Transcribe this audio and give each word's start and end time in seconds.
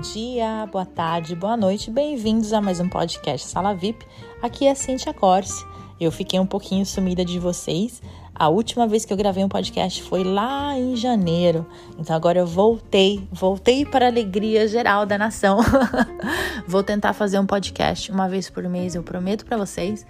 dia, 0.00 0.66
boa 0.72 0.86
tarde, 0.86 1.36
boa 1.36 1.58
noite, 1.58 1.90
bem-vindos 1.90 2.54
a 2.54 2.60
mais 2.60 2.80
um 2.80 2.88
podcast 2.88 3.46
Sala 3.46 3.74
VIP. 3.74 4.06
Aqui 4.40 4.66
é 4.66 4.74
Cintia 4.74 5.12
Corse. 5.12 5.62
Eu 6.00 6.10
fiquei 6.10 6.40
um 6.40 6.46
pouquinho 6.46 6.86
sumida 6.86 7.22
de 7.22 7.38
vocês. 7.38 8.00
A 8.34 8.48
última 8.48 8.86
vez 8.86 9.04
que 9.04 9.12
eu 9.12 9.16
gravei 9.16 9.44
um 9.44 9.48
podcast 9.48 10.02
foi 10.02 10.24
lá 10.24 10.74
em 10.78 10.96
janeiro. 10.96 11.66
Então 11.98 12.16
agora 12.16 12.38
eu 12.38 12.46
voltei, 12.46 13.28
voltei 13.30 13.84
para 13.84 14.06
a 14.06 14.08
alegria 14.08 14.66
geral 14.66 15.04
da 15.04 15.18
nação. 15.18 15.58
Vou 16.66 16.82
tentar 16.82 17.12
fazer 17.12 17.38
um 17.38 17.44
podcast 17.44 18.10
uma 18.10 18.26
vez 18.26 18.48
por 18.48 18.66
mês, 18.66 18.94
eu 18.94 19.02
prometo 19.02 19.44
para 19.44 19.58
vocês 19.58 20.06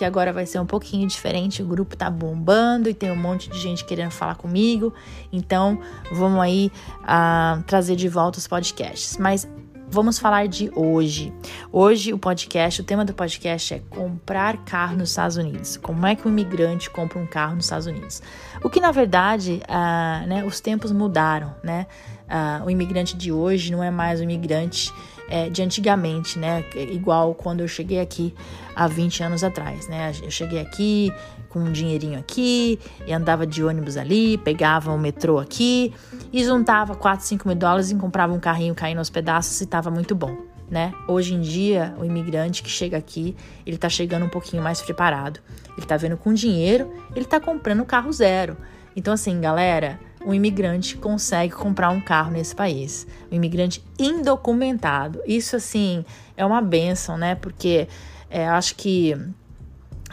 que 0.00 0.04
agora 0.06 0.32
vai 0.32 0.46
ser 0.46 0.58
um 0.58 0.64
pouquinho 0.64 1.06
diferente. 1.06 1.62
O 1.62 1.66
grupo 1.66 1.94
tá 1.94 2.08
bombando 2.08 2.88
e 2.88 2.94
tem 2.94 3.10
um 3.10 3.16
monte 3.16 3.50
de 3.50 3.58
gente 3.58 3.84
querendo 3.84 4.10
falar 4.10 4.34
comigo. 4.34 4.94
Então, 5.30 5.78
vamos 6.10 6.40
aí 6.40 6.72
uh, 7.02 7.62
trazer 7.64 7.96
de 7.96 8.08
volta 8.08 8.38
os 8.38 8.48
podcasts. 8.48 9.18
Mas 9.18 9.46
vamos 9.90 10.18
falar 10.18 10.48
de 10.48 10.70
hoje. 10.74 11.30
Hoje, 11.70 12.14
o 12.14 12.18
podcast, 12.18 12.80
o 12.80 12.84
tema 12.84 13.04
do 13.04 13.12
podcast 13.12 13.74
é 13.74 13.82
comprar 13.90 14.64
carro 14.64 14.96
nos 14.96 15.10
Estados 15.10 15.36
Unidos. 15.36 15.76
Como 15.76 16.06
é 16.06 16.16
que 16.16 16.26
um 16.26 16.30
imigrante 16.30 16.88
compra 16.88 17.18
um 17.18 17.26
carro 17.26 17.56
nos 17.56 17.66
Estados 17.66 17.86
Unidos? 17.86 18.22
O 18.64 18.70
que, 18.70 18.80
na 18.80 18.92
verdade, 18.92 19.60
uh, 19.68 20.26
né, 20.26 20.42
os 20.46 20.60
tempos 20.60 20.92
mudaram, 20.92 21.54
né? 21.62 21.86
Uh, 22.26 22.64
o 22.64 22.70
imigrante 22.70 23.14
de 23.14 23.30
hoje 23.30 23.70
não 23.70 23.84
é 23.84 23.90
mais 23.90 24.20
o 24.20 24.22
imigrante 24.22 24.94
é, 25.30 25.48
de 25.48 25.62
antigamente, 25.62 26.38
né? 26.38 26.64
Igual 26.74 27.34
quando 27.34 27.60
eu 27.60 27.68
cheguei 27.68 28.00
aqui 28.00 28.34
há 28.74 28.86
20 28.86 29.22
anos 29.22 29.44
atrás, 29.44 29.88
né? 29.88 30.12
Eu 30.22 30.30
cheguei 30.30 30.60
aqui 30.60 31.12
com 31.48 31.60
um 31.60 31.72
dinheirinho 31.72 32.18
aqui, 32.18 32.78
e 33.06 33.12
andava 33.12 33.46
de 33.46 33.62
ônibus 33.62 33.96
ali, 33.96 34.38
pegava 34.38 34.92
o 34.92 34.98
metrô 34.98 35.38
aqui 35.38 35.92
e 36.32 36.44
juntava 36.44 36.94
4, 36.94 37.26
5 37.26 37.46
mil 37.46 37.56
dólares 37.56 37.90
e 37.90 37.94
comprava 37.96 38.32
um 38.32 38.38
carrinho 38.38 38.74
caindo 38.74 38.98
aos 38.98 39.10
pedaços 39.10 39.60
e 39.60 39.64
estava 39.64 39.90
muito 39.90 40.14
bom. 40.14 40.36
Né? 40.70 40.94
Hoje 41.08 41.34
em 41.34 41.40
dia, 41.40 41.92
o 41.98 42.04
imigrante 42.04 42.62
que 42.62 42.70
chega 42.70 42.96
aqui, 42.96 43.36
ele 43.66 43.76
tá 43.76 43.88
chegando 43.88 44.24
um 44.24 44.28
pouquinho 44.28 44.62
mais 44.62 44.80
preparado. 44.80 45.40
Ele 45.76 45.84
tá 45.84 45.96
vendo 45.96 46.16
com 46.16 46.32
dinheiro, 46.32 46.88
ele 47.14 47.24
tá 47.24 47.40
comprando 47.40 47.84
carro 47.84 48.12
zero. 48.12 48.56
Então, 48.94 49.12
assim, 49.12 49.40
galera, 49.40 49.98
um 50.24 50.34
imigrante 50.34 50.96
consegue 50.96 51.54
comprar 51.54 51.90
um 51.90 52.00
carro 52.00 52.30
nesse 52.30 52.54
país. 52.54 53.06
Um 53.30 53.36
imigrante 53.36 53.82
indocumentado. 53.98 55.20
Isso, 55.26 55.56
assim, 55.56 56.04
é 56.36 56.44
uma 56.44 56.60
benção, 56.60 57.16
né? 57.16 57.34
Porque 57.34 57.88
é, 58.28 58.46
acho 58.46 58.74
que 58.76 59.16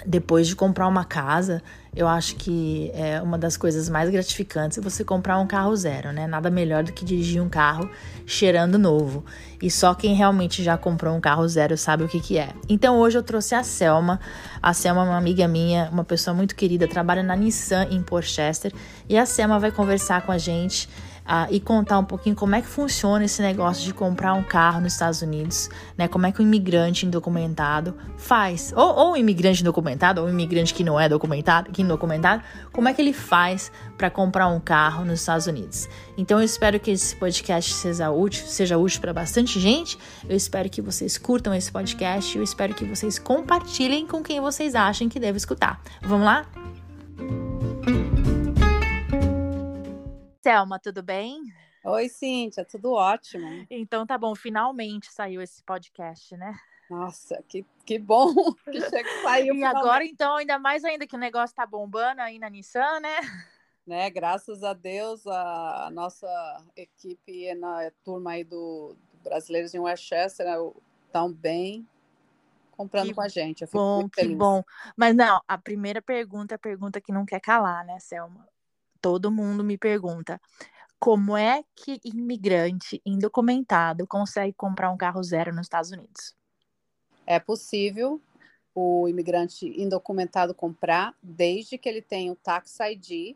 depois 0.07 0.47
de 0.47 0.55
comprar 0.55 0.87
uma 0.87 1.03
casa, 1.03 1.61
eu 1.93 2.07
acho 2.07 2.37
que 2.37 2.89
é 2.93 3.21
uma 3.21 3.37
das 3.37 3.57
coisas 3.57 3.89
mais 3.89 4.09
gratificantes 4.09 4.77
é 4.77 4.81
você 4.81 5.03
comprar 5.03 5.37
um 5.37 5.45
carro 5.45 5.75
zero, 5.75 6.13
né? 6.13 6.25
Nada 6.25 6.49
melhor 6.49 6.81
do 6.81 6.93
que 6.93 7.03
dirigir 7.03 7.41
um 7.41 7.49
carro 7.49 7.89
cheirando 8.25 8.79
novo. 8.79 9.25
E 9.61 9.69
só 9.69 9.93
quem 9.93 10.15
realmente 10.15 10.63
já 10.63 10.77
comprou 10.77 11.13
um 11.13 11.19
carro 11.19 11.45
zero 11.45 11.77
sabe 11.77 12.05
o 12.05 12.07
que, 12.07 12.21
que 12.21 12.37
é. 12.37 12.53
Então 12.69 12.97
hoje 12.97 13.17
eu 13.17 13.23
trouxe 13.23 13.53
a 13.53 13.63
Selma. 13.63 14.17
A 14.63 14.73
Selma 14.73 15.01
é 15.01 15.09
uma 15.09 15.17
amiga 15.17 15.45
minha, 15.45 15.89
uma 15.91 16.05
pessoa 16.05 16.33
muito 16.33 16.55
querida, 16.55 16.87
trabalha 16.87 17.21
na 17.21 17.35
Nissan 17.35 17.87
em 17.91 18.01
Portchester. 18.01 18.71
E 19.09 19.17
a 19.17 19.25
Selma 19.25 19.59
vai 19.59 19.71
conversar 19.71 20.21
com 20.21 20.31
a 20.31 20.37
gente 20.37 20.87
e 21.49 21.59
contar 21.59 21.99
um 21.99 22.05
pouquinho 22.05 22.35
como 22.35 22.55
é 22.55 22.61
que 22.61 22.67
funciona 22.67 23.25
esse 23.25 23.41
negócio 23.41 23.83
de 23.83 23.93
comprar 23.93 24.33
um 24.33 24.43
carro 24.43 24.81
nos 24.81 24.93
Estados 24.93 25.21
Unidos, 25.21 25.69
né? 25.97 26.07
Como 26.07 26.25
é 26.25 26.31
que 26.31 26.41
um 26.41 26.45
imigrante 26.45 27.05
indocumentado 27.05 27.95
faz, 28.17 28.73
ou, 28.75 28.95
ou 28.95 29.11
um 29.13 29.17
imigrante 29.17 29.61
indocumentado, 29.61 30.21
ou 30.21 30.27
um 30.27 30.29
imigrante 30.29 30.73
que 30.73 30.83
não 30.83 30.99
é 30.99 31.09
documentado, 31.09 31.71
que 31.71 31.81
indocumentado, 31.81 32.43
como 32.71 32.87
é 32.87 32.93
que 32.93 33.01
ele 33.01 33.13
faz 33.13 33.71
para 33.97 34.09
comprar 34.09 34.47
um 34.47 34.59
carro 34.59 35.03
nos 35.03 35.19
Estados 35.19 35.47
Unidos. 35.47 35.89
Então 36.17 36.39
eu 36.39 36.45
espero 36.45 36.79
que 36.79 36.91
esse 36.91 37.15
podcast 37.15 37.73
seja 37.73 38.09
útil, 38.09 38.45
seja 38.45 38.77
útil 38.77 39.01
para 39.01 39.13
bastante 39.13 39.59
gente. 39.59 39.97
Eu 40.27 40.35
espero 40.35 40.69
que 40.69 40.81
vocês 40.81 41.17
curtam 41.17 41.53
esse 41.53 41.71
podcast. 41.71 42.37
Eu 42.37 42.43
espero 42.43 42.73
que 42.73 42.85
vocês 42.85 43.19
compartilhem 43.19 44.07
com 44.07 44.23
quem 44.23 44.39
vocês 44.39 44.75
acham 44.75 45.09
que 45.09 45.19
deve 45.19 45.37
escutar. 45.37 45.81
Vamos 46.01 46.25
lá? 46.25 46.45
Selma, 50.47 50.79
tudo 50.79 51.03
bem? 51.03 51.53
Oi, 51.83 52.07
Cíntia, 52.07 52.63
tudo 52.63 52.93
ótimo. 52.93 53.67
Então 53.69 54.07
tá 54.07 54.17
bom, 54.17 54.33
finalmente 54.33 55.11
saiu 55.11 55.41
esse 55.41 55.61
podcast, 55.61 56.37
né? 56.37 56.57
Nossa, 56.89 57.43
que, 57.49 57.65
que 57.85 57.99
bom 57.99 58.33
que 58.63 58.79
saiu. 59.23 59.53
e 59.53 59.63
agora, 59.65 60.05
então, 60.05 60.37
ainda 60.37 60.57
mais 60.57 60.85
ainda 60.85 61.05
que 61.05 61.17
o 61.17 61.19
negócio 61.19 61.53
tá 61.53 61.65
bombando 61.65 62.21
aí 62.21 62.39
na 62.39 62.49
Nissan, 62.49 63.01
né? 63.01 63.17
Né, 63.85 64.09
graças 64.09 64.63
a 64.63 64.71
Deus, 64.71 65.27
a, 65.27 65.87
a 65.87 65.91
nossa 65.91 66.63
equipe 66.77 67.43
e 67.45 67.53
na 67.53 67.91
turma 68.05 68.31
aí 68.31 68.45
do, 68.45 68.95
do 69.15 69.23
Brasileiros 69.25 69.73
em 69.73 69.79
Westchester 69.79 70.47
estão 71.07 71.27
né, 71.27 71.35
bem 71.37 71.87
comprando 72.71 73.09
que 73.09 73.15
com 73.15 73.21
a 73.21 73.27
gente. 73.27 73.63
Eu 73.63 73.69
bom, 73.73 74.07
que 74.07 74.21
feliz. 74.21 74.37
bom. 74.37 74.63
Mas 74.95 75.13
não, 75.13 75.41
a 75.45 75.57
primeira 75.57 76.01
pergunta 76.01 76.53
é 76.53 76.55
a 76.55 76.59
pergunta 76.59 77.01
que 77.01 77.11
não 77.11 77.25
quer 77.25 77.41
calar, 77.41 77.85
né, 77.85 77.99
Selma? 77.99 78.47
Todo 79.01 79.31
mundo 79.31 79.63
me 79.63 79.77
pergunta 79.77 80.39
como 80.99 81.37
é 81.37 81.63
que 81.75 81.99
imigrante 82.03 83.01
indocumentado 83.05 84.07
consegue 84.07 84.53
comprar 84.53 84.91
um 84.91 84.97
carro 84.97 85.21
zero 85.23 85.53
nos 85.53 85.65
Estados 85.65 85.91
Unidos? 85.91 86.35
É 87.25 87.39
possível 87.39 88.19
o 88.73 89.07
imigrante 89.07 89.65
indocumentado 89.81 90.53
comprar, 90.53 91.15
desde 91.21 91.77
que 91.77 91.89
ele 91.89 92.01
tenha 92.01 92.31
o 92.31 92.35
Tax 92.35 92.77
ID, 92.79 93.35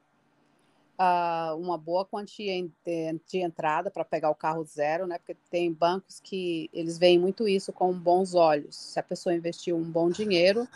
uh, 0.99 1.55
uma 1.55 1.78
boa 1.78 2.05
quantia 2.05 2.53
de, 2.85 3.19
de 3.28 3.39
entrada 3.39 3.89
para 3.89 4.05
pegar 4.05 4.29
o 4.29 4.35
carro 4.35 4.63
zero, 4.63 5.07
né? 5.07 5.17
Porque 5.17 5.35
tem 5.49 5.72
bancos 5.72 6.19
que 6.19 6.69
eles 6.72 6.97
veem 6.97 7.17
muito 7.17 7.47
isso 7.47 7.73
com 7.73 7.91
bons 7.91 8.35
olhos. 8.35 8.75
Se 8.75 8.99
a 8.99 9.03
pessoa 9.03 9.33
investiu 9.33 9.75
um 9.75 9.83
bom 9.83 10.09
dinheiro, 10.09 10.67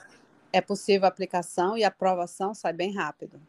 é 0.52 0.62
possível 0.62 1.06
a 1.06 1.09
aplicação 1.09 1.78
e 1.78 1.84
a 1.84 1.90
aprovação 1.90 2.53
sai 2.53 2.73
bem 2.73 2.91
rápido. 2.94 3.40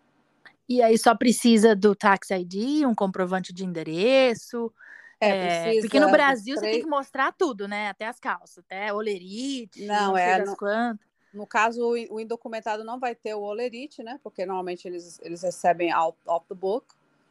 E 0.68 0.82
aí 0.82 0.98
só 0.98 1.14
precisa 1.14 1.76
do 1.76 1.94
Tax 1.94 2.30
ID, 2.30 2.84
um 2.84 2.94
comprovante 2.94 3.52
de 3.52 3.64
endereço. 3.64 4.72
É, 5.20 5.76
é, 5.76 5.80
porque 5.80 5.98
no 5.98 6.10
Brasil 6.10 6.56
você 6.56 6.62
tem 6.62 6.80
que 6.80 6.88
mostrar 6.88 7.32
tudo, 7.32 7.66
né? 7.66 7.88
Até 7.88 8.06
as 8.06 8.20
calças, 8.20 8.58
até 8.58 8.92
olerite, 8.92 9.86
não, 9.86 10.08
não 10.08 10.18
é, 10.18 10.44
no, 10.44 10.56
quanto. 10.56 11.00
No 11.32 11.46
caso, 11.46 11.82
o 12.10 12.20
indocumentado 12.20 12.84
não 12.84 12.98
vai 12.98 13.14
ter 13.14 13.34
o 13.34 13.40
olerite, 13.40 14.02
né? 14.02 14.18
Porque 14.22 14.44
normalmente 14.44 14.86
eles, 14.86 15.18
eles 15.22 15.42
recebem 15.42 15.90
out, 15.90 16.18
off 16.26 16.46
the 16.48 16.54
book. 16.54 16.86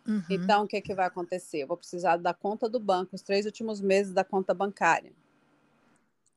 Uhum. 0.07 0.23
Então, 0.29 0.63
o 0.63 0.67
que, 0.67 0.81
que 0.81 0.95
vai 0.95 1.07
acontecer? 1.07 1.63
Eu 1.63 1.67
vou 1.67 1.77
precisar 1.77 2.17
da 2.17 2.33
conta 2.33 2.69
do 2.69 2.79
banco, 2.79 3.15
os 3.15 3.21
três 3.21 3.45
últimos 3.45 3.81
meses 3.81 4.13
da 4.13 4.23
conta 4.23 4.53
bancária. 4.53 5.11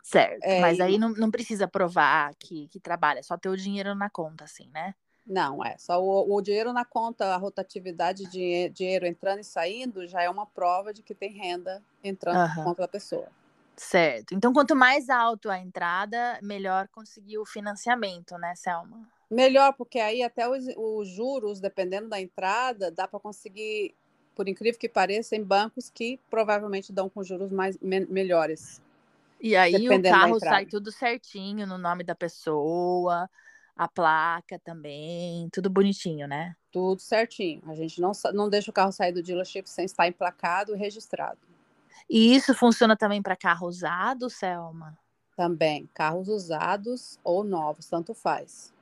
Certo, 0.02 0.42
é, 0.42 0.60
mas 0.60 0.80
aí 0.80 0.96
não, 0.96 1.10
não 1.10 1.30
precisa 1.30 1.68
provar 1.68 2.34
que, 2.38 2.66
que 2.68 2.80
trabalha, 2.80 3.18
é 3.18 3.22
só 3.22 3.36
ter 3.36 3.50
o 3.50 3.56
dinheiro 3.56 3.94
na 3.94 4.08
conta, 4.08 4.44
assim, 4.44 4.70
né? 4.72 4.94
Não, 5.28 5.62
é 5.62 5.76
só 5.76 6.02
o, 6.02 6.34
o, 6.34 6.40
dinheiro 6.40 6.72
na 6.72 6.86
conta, 6.86 7.34
a 7.34 7.36
rotatividade 7.36 8.24
de 8.30 8.70
dinheiro 8.70 9.06
entrando 9.06 9.40
e 9.40 9.44
saindo 9.44 10.06
já 10.06 10.22
é 10.22 10.30
uma 10.30 10.46
prova 10.46 10.92
de 10.94 11.02
que 11.02 11.14
tem 11.14 11.30
renda 11.30 11.82
entrando 12.02 12.36
uhum. 12.36 12.56
na 12.56 12.64
conta 12.64 12.82
da 12.82 12.88
pessoa. 12.88 13.28
Certo. 13.76 14.34
Então, 14.34 14.54
quanto 14.54 14.74
mais 14.74 15.10
alto 15.10 15.50
a 15.50 15.58
entrada, 15.58 16.38
melhor 16.42 16.88
conseguir 16.88 17.36
o 17.38 17.44
financiamento, 17.44 18.38
né, 18.38 18.54
Selma? 18.56 19.06
Melhor, 19.30 19.74
porque 19.74 20.00
aí 20.00 20.22
até 20.22 20.48
os, 20.48 20.64
os 20.76 21.08
juros, 21.08 21.60
dependendo 21.60 22.08
da 22.08 22.18
entrada, 22.18 22.90
dá 22.90 23.06
para 23.06 23.20
conseguir, 23.20 23.94
por 24.34 24.48
incrível 24.48 24.80
que 24.80 24.88
pareça, 24.88 25.36
em 25.36 25.44
bancos 25.44 25.90
que 25.90 26.18
provavelmente 26.30 26.90
dão 26.90 27.10
com 27.10 27.22
juros 27.22 27.52
mais 27.52 27.78
me, 27.78 28.00
melhores. 28.06 28.80
E 29.38 29.54
aí 29.54 29.88
o 29.90 30.02
carro 30.02 30.40
sai 30.40 30.64
tudo 30.64 30.90
certinho 30.90 31.66
no 31.66 31.76
nome 31.76 32.02
da 32.02 32.14
pessoa 32.14 33.28
a 33.78 33.86
placa 33.86 34.58
também, 34.58 35.48
tudo 35.52 35.70
bonitinho, 35.70 36.26
né? 36.26 36.56
Tudo 36.72 37.00
certinho. 37.00 37.62
A 37.68 37.76
gente 37.76 38.00
não, 38.00 38.10
não 38.34 38.50
deixa 38.50 38.72
o 38.72 38.74
carro 38.74 38.90
sair 38.90 39.12
do 39.12 39.22
dealership 39.22 39.70
sem 39.70 39.84
estar 39.84 40.08
emplacado 40.08 40.74
e 40.74 40.78
registrado. 40.78 41.38
E 42.10 42.34
isso 42.34 42.52
funciona 42.54 42.96
também 42.96 43.22
para 43.22 43.36
carro 43.36 43.68
usado, 43.68 44.28
Selma? 44.28 44.98
Também. 45.36 45.88
Carros 45.94 46.28
usados 46.28 47.20
ou 47.22 47.44
novos, 47.44 47.86
tanto 47.86 48.12
faz. 48.12 48.74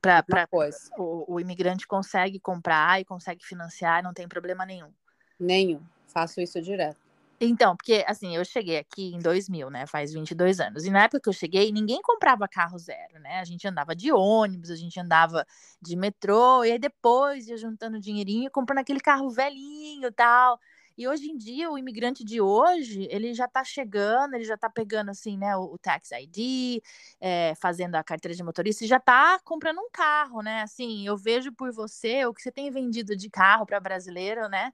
Pra, 0.00 0.22
pra, 0.22 0.48
o, 0.96 1.34
o 1.34 1.40
imigrante 1.40 1.86
consegue 1.86 2.40
comprar 2.40 3.00
e 3.00 3.04
consegue 3.04 3.44
financiar, 3.44 4.02
não 4.02 4.14
tem 4.14 4.26
problema 4.26 4.64
nenhum. 4.64 4.90
Nenhum. 5.38 5.82
Faço 6.06 6.40
isso 6.40 6.62
direto. 6.62 7.05
Então, 7.40 7.76
porque 7.76 8.02
assim, 8.06 8.34
eu 8.34 8.44
cheguei 8.44 8.78
aqui 8.78 9.14
em 9.14 9.18
2000, 9.18 9.68
né? 9.70 9.86
Faz 9.86 10.12
22 10.12 10.58
anos. 10.58 10.84
E 10.86 10.90
na 10.90 11.04
época 11.04 11.20
que 11.20 11.28
eu 11.28 11.32
cheguei, 11.32 11.70
ninguém 11.70 12.00
comprava 12.02 12.48
carro 12.48 12.78
zero, 12.78 13.18
né? 13.20 13.40
A 13.40 13.44
gente 13.44 13.66
andava 13.68 13.94
de 13.94 14.10
ônibus, 14.10 14.70
a 14.70 14.76
gente 14.76 14.98
andava 14.98 15.46
de 15.80 15.96
metrô, 15.96 16.64
e 16.64 16.72
aí 16.72 16.78
depois 16.78 17.46
ia 17.46 17.56
juntando 17.58 18.00
dinheirinho, 18.00 18.50
comprando 18.50 18.78
aquele 18.78 19.00
carro 19.00 19.28
velhinho 19.28 20.10
tal. 20.12 20.58
E 20.96 21.06
hoje 21.06 21.30
em 21.30 21.36
dia, 21.36 21.70
o 21.70 21.76
imigrante 21.76 22.24
de 22.24 22.40
hoje, 22.40 23.06
ele 23.10 23.34
já 23.34 23.46
tá 23.46 23.62
chegando, 23.62 24.32
ele 24.34 24.44
já 24.44 24.56
tá 24.56 24.70
pegando, 24.70 25.10
assim, 25.10 25.36
né, 25.36 25.54
o, 25.54 25.74
o 25.74 25.78
Tax 25.78 26.10
ID, 26.12 26.82
é, 27.20 27.54
fazendo 27.56 27.96
a 27.96 28.02
carteira 28.02 28.34
de 28.34 28.42
motorista, 28.42 28.82
e 28.82 28.88
já 28.88 28.98
tá 28.98 29.38
comprando 29.44 29.78
um 29.78 29.90
carro, 29.92 30.40
né? 30.40 30.62
Assim, 30.62 31.06
eu 31.06 31.14
vejo 31.16 31.52
por 31.52 31.70
você 31.70 32.24
o 32.24 32.32
que 32.32 32.40
você 32.40 32.50
tem 32.50 32.70
vendido 32.70 33.14
de 33.14 33.28
carro 33.28 33.66
para 33.66 33.78
brasileiro, 33.78 34.48
né? 34.48 34.72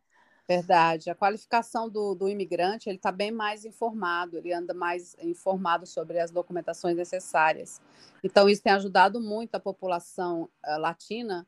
Verdade. 0.49 1.09
A 1.09 1.15
qualificação 1.15 1.89
do, 1.89 2.15
do 2.15 2.29
imigrante 2.29 2.89
ele 2.89 2.97
está 2.97 3.13
bem 3.13 3.31
mais 3.31 3.65
informado, 3.65 4.37
ele 4.37 4.53
anda 4.53 4.75
mais 4.75 5.17
informado 5.21 5.87
sobre 5.87 6.19
as 6.19 6.31
documentações 6.31 6.97
necessárias. 6.97 7.81
Então, 8.23 8.49
isso 8.49 8.63
tem 8.63 8.73
ajudado 8.73 9.21
muito 9.21 9.55
a 9.55 9.61
população 9.61 10.49
uh, 10.65 10.79
latina 10.79 11.47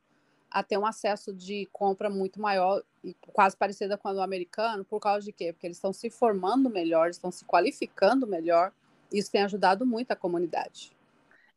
a 0.50 0.62
ter 0.62 0.78
um 0.78 0.86
acesso 0.86 1.34
de 1.34 1.68
compra 1.72 2.08
muito 2.08 2.40
maior 2.40 2.80
e 3.02 3.12
quase 3.32 3.56
parecida 3.56 3.98
com 3.98 4.06
a 4.06 4.12
do 4.12 4.22
americano, 4.22 4.84
por 4.84 5.00
causa 5.00 5.24
de 5.24 5.32
quê? 5.32 5.52
Porque 5.52 5.66
eles 5.66 5.76
estão 5.76 5.92
se 5.92 6.08
formando 6.08 6.70
melhor, 6.70 7.10
estão 7.10 7.30
se 7.30 7.44
qualificando 7.44 8.24
melhor. 8.24 8.72
Isso 9.12 9.32
tem 9.32 9.42
ajudado 9.42 9.84
muito 9.84 10.12
a 10.12 10.16
comunidade. 10.16 10.96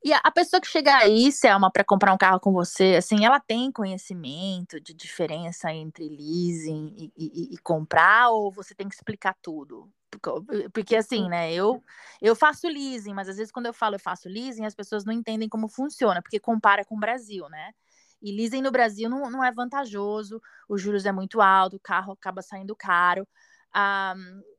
E 0.04 0.14
a 0.14 0.32
pessoa 0.32 0.62
que 0.62 0.68
chega 0.68 0.96
aí, 0.96 1.32
Selma, 1.32 1.72
para 1.72 1.84
comprar 1.84 2.14
um 2.14 2.18
carro 2.18 2.40
com 2.40 2.54
você, 2.54 2.96
assim, 2.98 3.26
ela 3.26 3.40
tem 3.40 3.72
conhecimento 3.72 4.80
de 4.80 4.94
diferença 4.94 5.72
entre 5.74 6.08
leasing 6.08 6.96
e, 6.98 7.12
e, 7.18 7.54
e 7.56 7.58
comprar, 7.58 8.30
ou 8.30 8.52
você 8.52 8.76
tem 8.76 8.88
que 8.88 8.96
explicar 8.96 9.36
tudo? 9.42 9.92
Porque 10.74 10.96
assim, 10.96 11.28
né, 11.28 11.52
eu, 11.54 11.84
eu 12.22 12.36
faço 12.36 12.68
leasing, 12.68 13.14
mas 13.14 13.28
às 13.28 13.38
vezes 13.38 13.52
quando 13.52 13.66
eu 13.66 13.74
falo 13.74 13.96
eu 13.96 14.00
faço 14.00 14.30
leasing, 14.30 14.66
as 14.66 14.74
pessoas 14.76 15.04
não 15.04 15.12
entendem 15.12 15.50
como 15.50 15.68
funciona, 15.68 16.22
porque 16.22 16.40
compara 16.40 16.86
com 16.86 16.96
o 16.96 17.00
Brasil, 17.00 17.50
né? 17.50 17.72
E 18.22 18.32
leasing 18.32 18.62
no 18.62 18.72
Brasil 18.72 19.10
não, 19.10 19.30
não 19.30 19.44
é 19.44 19.52
vantajoso, 19.52 20.42
os 20.70 20.82
juros 20.82 21.06
é 21.06 21.12
muito 21.12 21.42
alto, 21.42 21.76
o 21.76 21.80
carro 21.80 22.14
acaba 22.14 22.42
saindo 22.42 22.76
caro. 22.76 23.28
Ah, 23.74 24.16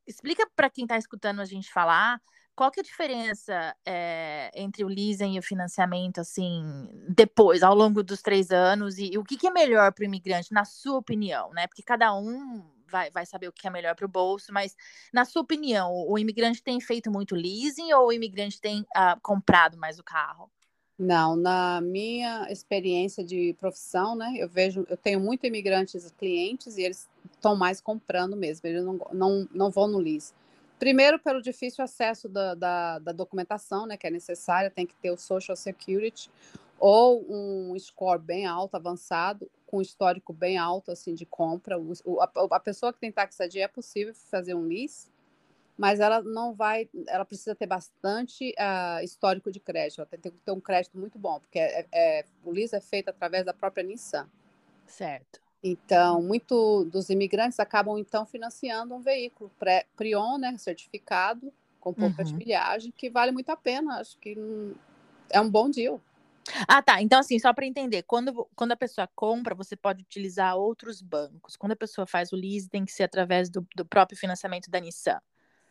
explica 0.07 0.47
para 0.55 0.69
quem 0.71 0.85
está 0.85 0.97
escutando 0.99 1.41
a 1.41 1.45
gente 1.45 1.73
falar 1.73 2.21
qual 2.59 2.73
que 2.73 2.81
é 2.81 2.83
a 2.83 2.85
diferença 2.85 3.77
é, 3.87 4.51
entre 4.53 4.83
o 4.83 4.89
leasing 4.89 5.37
e 5.37 5.39
o 5.39 5.43
financiamento, 5.43 6.21
assim, 6.21 6.89
depois, 7.09 7.63
ao 7.63 7.73
longo 7.73 8.03
dos 8.03 8.21
três 8.21 8.51
anos, 8.51 8.99
e, 8.99 9.13
e 9.13 9.17
o 9.17 9.23
que, 9.23 9.37
que 9.37 9.47
é 9.47 9.51
melhor 9.53 9.93
para 9.93 10.03
o 10.03 10.05
imigrante, 10.05 10.53
na 10.53 10.65
sua 10.65 10.99
opinião, 10.99 11.53
né? 11.53 11.69
Porque 11.69 11.85
cada 11.85 12.13
um 12.13 12.69
vai, 12.91 13.13
vai 13.13 13.25
saber 13.25 13.47
o 13.47 13.53
que 13.53 13.69
é 13.69 13.71
melhor 13.71 13.95
para 13.95 14.07
o 14.07 14.09
bolso, 14.09 14.53
mas 14.53 14.75
na 15.13 15.25
sua 15.25 15.41
opinião, 15.41 15.93
o, 16.09 16.19
imigrante 16.19 16.61
tem 16.61 16.81
feito 16.81 17.13
muito 17.13 17.37
leasing 17.37 17.93
ou 17.93 18.09
o 18.09 18.13
imigrante 18.13 18.61
tem 18.61 18.81
uh, 18.81 19.21
comprado 19.23 19.79
mais 19.79 20.01
o 20.01 20.03
carro? 20.03 20.51
Não, 20.99 21.37
na 21.37 21.81
minha 21.81 22.51
experiência 22.51 23.23
de 23.23 23.55
profissão, 23.61 24.17
né, 24.17 24.35
eu 24.37 24.49
vejo, 24.49 24.85
eu 24.91 24.97
tenho 24.97 25.21
muito 25.21 25.47
imigrantes 25.47 26.11
clientes 26.19 26.77
e 26.77 26.83
eles 26.83 27.09
estão 27.31 27.55
mais 27.55 27.81
comprando 27.81 28.35
mesmo, 28.35 28.67
eles 28.67 28.85
não, 28.85 28.99
não, 29.13 29.49
não 29.53 29.71
vão 29.71 29.87
no 29.87 29.99
lease. 29.99 30.33
Primeiro, 30.79 31.19
pelo 31.19 31.43
difícil 31.43 31.83
acesso 31.83 32.29
da, 32.29 32.55
da, 32.55 32.99
da, 33.01 33.13
documentação, 33.13 33.87
né, 33.87 33.97
que 33.97 34.07
é 34.07 34.11
necessária, 34.11 34.71
tem 34.71 34.87
que 34.87 34.95
ter 34.95 35.11
o 35.11 35.17
Social 35.17 35.57
Security 35.57 36.31
ou 36.79 37.27
um 37.29 37.77
score 37.79 38.21
bem 38.21 38.47
alto, 38.47 38.77
avançado, 38.77 39.51
com 39.67 39.83
histórico 39.83 40.33
bem 40.33 40.57
alto 40.57 40.93
assim 40.93 41.15
de 41.15 41.27
compra. 41.27 41.77
O, 41.79 42.21
a, 42.21 42.31
a, 42.53 42.61
pessoa 42.61 42.93
que 42.93 43.01
tem 43.01 43.11
taxadia 43.11 43.65
é 43.65 43.69
possível 43.69 44.15
fazer 44.15 44.55
um 44.55 44.63
lease, 44.63 45.09
mas 45.77 45.99
ela 45.99 46.23
não 46.23 46.55
vai, 46.55 46.89
ela 47.09 47.25
precisa 47.25 47.55
ter 47.55 47.67
bastante 47.67 48.55
uh, 48.59 49.03
histórico 49.03 49.51
de 49.51 49.59
crédito, 49.59 50.01
ela 50.01 50.07
tem, 50.07 50.21
tem, 50.21 50.33
que 50.33 50.39
ter 50.39 50.53
um 50.53 50.61
crédito 50.61 50.97
muito 50.97 51.19
bom, 51.19 51.41
porque 51.41 51.59
é, 51.59 51.87
é, 51.93 52.25
o 52.45 52.53
lease 52.53 52.77
é 52.77 52.81
feito 52.81 53.09
através 53.09 53.45
da 53.45 53.53
própria 53.53 53.83
Nissan. 53.83 54.29
Certo. 54.87 55.48
Então, 55.63 56.23
muito 56.23 56.85
dos 56.85 57.11
imigrantes 57.11 57.59
acabam 57.59 57.99
então 57.99 58.25
financiando 58.25 58.95
um 58.95 59.01
veículo 59.01 59.51
Prion, 59.97 60.39
né, 60.39 60.57
certificado, 60.57 61.53
com 61.81 61.93
pouca 61.93 62.23
uhum. 62.23 62.29
de 62.29 62.35
milhagem, 62.35 62.93
que 62.97 63.11
vale 63.11 63.33
muito 63.33 63.51
a 63.51 63.57
pena. 63.57 63.99
Acho 63.99 64.17
que 64.19 64.37
é 65.31 65.41
um 65.41 65.51
bom 65.51 65.69
deal. 65.69 66.01
Ah, 66.67 66.83
tá. 66.83 67.03
Então, 67.03 67.21
assim, 67.21 67.39
só 67.39 67.53
para 67.53 67.67
entender, 67.67 68.03
quando, 68.03 68.49
quando 68.55 68.73
a 68.73 68.77
pessoa 68.77 69.09
compra, 69.15 69.55
você 69.55 69.77
pode 69.77 70.03
utilizar 70.03 70.57
outros 70.57 71.03
bancos. 71.03 71.57
Quando 71.57 71.73
a 71.73 71.77
pessoa 71.77 72.07
faz 72.07 72.33
o 72.33 72.37
lease, 72.37 72.69
tem 72.69 72.85
que 72.85 72.93
ser 72.93 73.03
através 73.03 73.51
do, 73.51 73.67
do 73.77 73.85
próprio 73.85 74.19
financiamento 74.19 74.71
da 74.71 74.81
Nissan. 74.81 75.21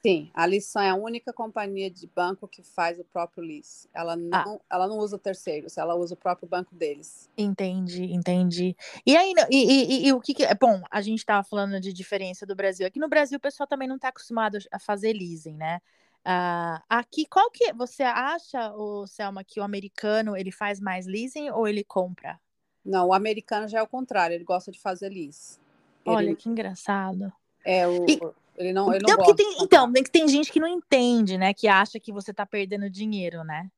Sim, 0.07 0.31
a 0.33 0.47
Lissan 0.47 0.83
é 0.83 0.89
a 0.89 0.95
única 0.95 1.33
companhia 1.33 1.91
de 1.91 2.07
banco 2.07 2.47
que 2.47 2.63
faz 2.63 2.97
o 2.97 3.03
próprio 3.03 3.43
lease. 3.43 3.89
Ela 3.93 4.13
ah. 4.13 4.15
não, 4.15 4.55
ah. 4.55 4.59
ela 4.69 4.87
não 4.87 4.99
usa 4.99 5.19
terceiros, 5.19 5.77
ela 5.77 5.95
usa 5.95 6.13
o 6.13 6.17
próprio 6.17 6.47
banco 6.47 6.73
deles. 6.73 7.29
Entendi, 7.37 8.05
entendi. 8.05 8.73
E 9.05 9.17
aí, 9.17 9.33
e, 9.51 9.57
e, 9.57 10.07
e 10.07 10.13
o 10.13 10.21
que, 10.21 10.33
que 10.33 10.45
é 10.45 10.55
bom? 10.55 10.81
A 10.89 11.01
gente 11.01 11.19
estava 11.19 11.43
falando 11.43 11.77
de 11.81 11.91
diferença 11.91 12.45
do 12.45 12.55
Brasil. 12.55 12.87
Aqui 12.87 13.01
no 13.01 13.09
Brasil 13.09 13.37
o 13.37 13.41
pessoal 13.41 13.67
também 13.67 13.85
não 13.85 13.97
está 13.97 14.07
acostumado 14.07 14.57
a 14.71 14.79
fazer 14.79 15.11
leasing, 15.11 15.55
né? 15.55 15.81
Uh, 16.25 16.81
aqui, 16.87 17.25
qual 17.25 17.51
que 17.51 17.73
você 17.73 18.03
acha, 18.03 18.71
o 18.75 19.05
Selma, 19.07 19.43
que 19.43 19.59
o 19.59 19.63
americano 19.63 20.37
ele 20.37 20.53
faz 20.53 20.79
mais 20.79 21.05
leasing 21.05 21.49
ou 21.49 21.67
ele 21.67 21.83
compra? 21.83 22.39
Não, 22.85 23.07
o 23.07 23.13
americano 23.13 23.67
já 23.67 23.79
é 23.79 23.83
o 23.83 23.87
contrário, 23.87 24.35
ele 24.35 24.45
gosta 24.45 24.71
de 24.71 24.79
fazer 24.79 25.09
lease. 25.09 25.59
Olha 26.05 26.33
que 26.33 26.47
engraçado. 26.47 27.29
É 27.65 27.85
o 27.85 28.05
e... 28.07 28.17
Ele 28.57 28.73
não, 28.73 28.91
ele 28.91 29.05
não 29.07 29.13
então, 29.13 29.35
tem, 29.35 29.57
então, 29.61 29.93
tem, 29.93 30.03
tem 30.03 30.27
gente 30.27 30.51
que 30.51 30.59
não 30.59 30.67
entende, 30.67 31.37
né? 31.37 31.53
Que 31.53 31.67
acha 31.67 31.99
que 31.99 32.11
você 32.11 32.31
está 32.31 32.45
perdendo 32.45 32.89
dinheiro, 32.89 33.43
né? 33.43 33.69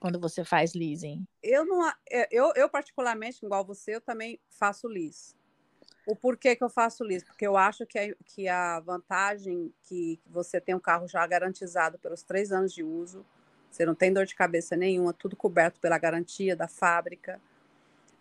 Quando 0.00 0.18
você 0.18 0.44
faz 0.44 0.74
leasing. 0.74 1.24
Eu 1.42 1.64
não, 1.64 1.88
é, 2.10 2.28
eu, 2.30 2.52
eu 2.56 2.68
particularmente, 2.68 3.44
igual 3.44 3.64
você, 3.64 3.94
eu 3.94 4.00
também 4.00 4.40
faço 4.50 4.88
lease. 4.88 5.34
O 6.06 6.14
porquê 6.16 6.54
que 6.54 6.64
eu 6.64 6.68
faço 6.68 7.04
lease? 7.04 7.24
Porque 7.24 7.46
eu 7.46 7.56
acho 7.56 7.86
que 7.86 7.98
a, 7.98 8.14
que 8.26 8.48
a 8.48 8.80
vantagem 8.80 9.72
que 9.84 10.20
você 10.26 10.60
tem 10.60 10.74
um 10.74 10.80
carro 10.80 11.06
já 11.08 11.24
garantizado 11.26 11.98
pelos 11.98 12.22
três 12.22 12.50
anos 12.50 12.74
de 12.74 12.82
uso, 12.82 13.24
você 13.70 13.86
não 13.86 13.94
tem 13.94 14.12
dor 14.12 14.26
de 14.26 14.34
cabeça 14.34 14.76
nenhuma, 14.76 15.12
tudo 15.12 15.36
coberto 15.36 15.80
pela 15.80 15.96
garantia 15.96 16.54
da 16.54 16.68
fábrica. 16.68 17.40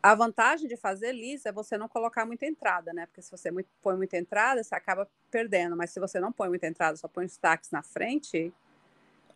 A 0.03 0.13
vantagem 0.15 0.67
de 0.67 0.75
fazer 0.75 1.13
lease 1.13 1.47
é 1.47 1.51
você 1.53 1.77
não 1.77 1.88
colocar 1.88 2.25
muita 2.25 2.45
entrada, 2.45 2.91
né? 2.91 3.05
Porque 3.05 3.21
se 3.21 3.31
você 3.31 3.50
põe 3.81 3.95
muita 3.95 4.17
entrada, 4.17 4.61
você 4.61 4.75
acaba 4.75 5.09
perdendo. 5.31 5.77
Mas 5.77 5.91
se 5.91 6.00
você 6.00 6.19
não 6.19 6.29
põe 6.29 6.50
muita 6.50 6.67
entrada, 6.67 6.97
só 6.97 7.07
põe 7.07 7.23
os 7.23 7.38
taxas 7.38 7.71
na 7.71 7.81
frente, 7.81 8.53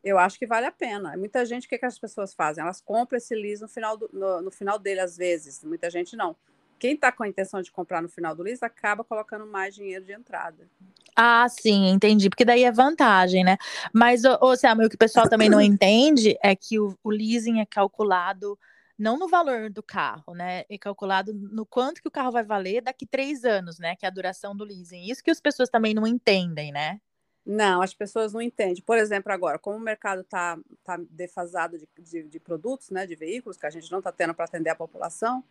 eu 0.04 0.19
acho 0.19 0.38
que 0.38 0.46
vale 0.46 0.66
a 0.66 0.72
pena. 0.72 1.16
Muita 1.16 1.46
gente, 1.46 1.68
o 1.68 1.69
que, 1.69 1.78
que 1.78 1.86
as 1.86 1.98
pessoas 1.98 2.34
fazem? 2.34 2.62
Elas 2.62 2.81
compram 2.81 3.16
esse 3.16 3.34
lease 3.34 3.62
no 3.62 3.69
final, 3.69 3.96
do, 3.96 4.10
no, 4.12 4.42
no 4.42 4.52
final 4.52 4.78
dele, 4.78 5.00
às 5.00 5.16
vezes. 5.16 5.64
Muita 5.64 5.90
gente 5.90 6.18
não. 6.18 6.36
Quem 6.78 6.96
está 6.96 7.14
com 7.14 7.24
a 7.24 7.30
intenção 7.30 7.62
de 7.62 7.72
comprar 7.72 8.02
no 8.02 8.10
final 8.10 8.36
do 8.36 8.44
lease 8.44 8.64
acaba 8.66 9.06
colocando 9.06 9.46
mais 9.48 9.74
dinheiro 9.74 10.04
de 10.04 10.12
entrada. 10.12 10.68
Ah, 11.16 11.48
sim, 11.48 11.88
entendi. 11.88 12.30
Porque 12.30 12.44
daí 12.44 12.66
é 12.66 12.72
vantagem, 12.74 13.42
né? 13.42 13.58
Mas, 13.94 14.25
ô, 14.25 14.38
ô 14.42 14.56
Selma, 14.58 14.86
o 14.86 14.90
que 14.90 14.96
o 14.96 15.00
pessoal 15.00 15.30
também 15.30 15.50
não 15.50 15.62
entende 15.62 16.38
é 16.44 16.54
que 16.58 16.78
o, 16.78 16.94
o 17.02 17.10
leasing 17.10 17.62
é 17.62 17.66
calculado 17.66 18.60
não 18.98 19.18
no 19.18 19.28
valor 19.28 19.70
do 19.70 19.84
carro, 19.84 20.34
né? 20.34 20.66
É 20.70 20.78
calculado 20.78 21.34
no 21.34 21.66
quanto 21.66 22.02
que 22.02 22.08
o 22.08 22.12
carro 22.12 22.32
vai 22.32 22.44
valer 22.44 22.82
daqui 22.82 23.06
três 23.06 23.46
anos, 23.46 23.78
né? 23.78 23.95
Que 23.95 24.06
é 24.06 24.10
a 24.10 24.12
duração 24.12 24.56
do 24.56 24.64
leasing. 24.64 25.04
Isso 25.04 25.24
que 25.24 25.30
as 25.30 25.40
pessoas 25.40 25.69
também 25.69 25.94
não 25.94 26.07
entendem, 26.07 26.71
né? 26.71 27.00
Não, 27.45 27.81
as 27.81 27.94
pessoas 27.94 28.33
não 28.33 28.42
entendem. 28.42 28.83
Por 28.83 28.98
exemplo, 28.98 29.31
agora, 29.31 29.57
como 29.57 29.78
o 29.78 29.80
mercado 29.80 30.21
está 30.21 30.60
tá 30.83 31.00
defasado 31.10 31.78
de, 31.78 31.88
de, 31.98 32.24
de, 32.24 32.40
produtos, 32.42 32.90
né, 32.90 33.07
de 33.07 33.16
veículos, 33.16 33.56
que 33.56 33.66
a 33.66 33.69
gente 33.69 33.90
não 33.90 34.00
está 34.00 34.12
tendo 34.12 34.33
para 34.33 34.44
atender 34.44 34.69
a 34.69 34.76
população, 34.76 35.42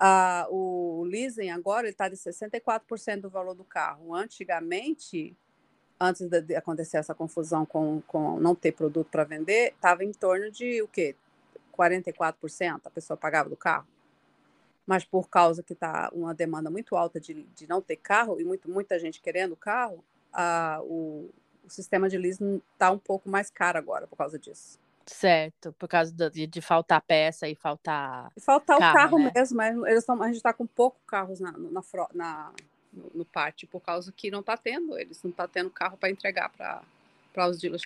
uh, 0.00 0.54
o 0.54 1.02
leasing 1.02 1.50
agora 1.50 1.88
está 1.88 2.08
de 2.08 2.16
64% 2.16 3.22
do 3.22 3.30
valor 3.30 3.54
do 3.54 3.64
carro. 3.64 4.14
Antigamente, 4.14 5.36
antes 5.98 6.28
de 6.28 6.54
acontecer 6.54 6.98
essa 6.98 7.14
confusão 7.14 7.66
com, 7.66 8.00
com 8.06 8.38
não 8.38 8.54
ter 8.54 8.70
produto 8.70 9.08
para 9.10 9.24
vender, 9.24 9.72
estava 9.74 10.04
em 10.04 10.12
torno 10.12 10.48
de 10.48 10.80
o 10.80 10.86
quê? 10.86 11.16
44% 11.76 12.80
a 12.84 12.90
pessoa 12.90 13.16
pagava 13.16 13.48
do 13.48 13.56
carro. 13.56 13.86
Mas 14.86 15.04
por 15.04 15.28
causa 15.28 15.62
que 15.62 15.72
está 15.72 16.10
uma 16.12 16.34
demanda 16.34 16.70
muito 16.70 16.96
alta 16.96 17.20
de, 17.20 17.34
de 17.34 17.68
não 17.68 17.80
ter 17.80 17.96
carro 17.96 18.40
e 18.40 18.44
muito, 18.44 18.70
muita 18.70 18.98
gente 18.98 19.20
querendo 19.20 19.56
carro, 19.56 20.04
a, 20.32 20.80
o, 20.82 21.30
o 21.64 21.70
sistema 21.70 22.08
de 22.08 22.18
leasing 22.18 22.60
está 22.72 22.90
um 22.90 22.98
pouco 22.98 23.28
mais 23.28 23.50
caro 23.50 23.78
agora 23.78 24.06
por 24.06 24.16
causa 24.16 24.38
disso. 24.38 24.78
Certo, 25.06 25.72
por 25.78 25.88
causa 25.88 26.12
de, 26.30 26.46
de 26.46 26.60
faltar 26.60 27.00
peça 27.02 27.48
e 27.48 27.54
faltar. 27.54 28.30
E 28.36 28.40
faltar 28.40 28.78
carro, 28.78 28.90
o 28.90 28.94
carro 28.94 29.18
né? 29.18 29.32
mesmo, 29.34 29.56
mas 29.56 29.76
eles 29.90 30.04
tão, 30.04 30.22
a 30.22 30.26
gente 30.26 30.36
está 30.36 30.52
com 30.52 30.66
pouco 30.66 30.98
carros 31.06 31.40
na, 31.40 31.52
na, 31.52 31.82
na, 32.14 32.52
no, 32.92 33.10
no 33.14 33.24
pátio, 33.24 33.66
por 33.68 33.80
causa 33.80 34.12
que 34.12 34.30
não 34.30 34.40
está 34.40 34.56
tendo, 34.56 34.98
eles 34.98 35.22
não 35.22 35.30
estão 35.30 35.46
tá 35.46 35.52
tendo 35.52 35.70
carro 35.70 35.96
para 35.96 36.10
entregar 36.10 36.50
para 36.50 37.48
os 37.48 37.58
dealers. 37.58 37.82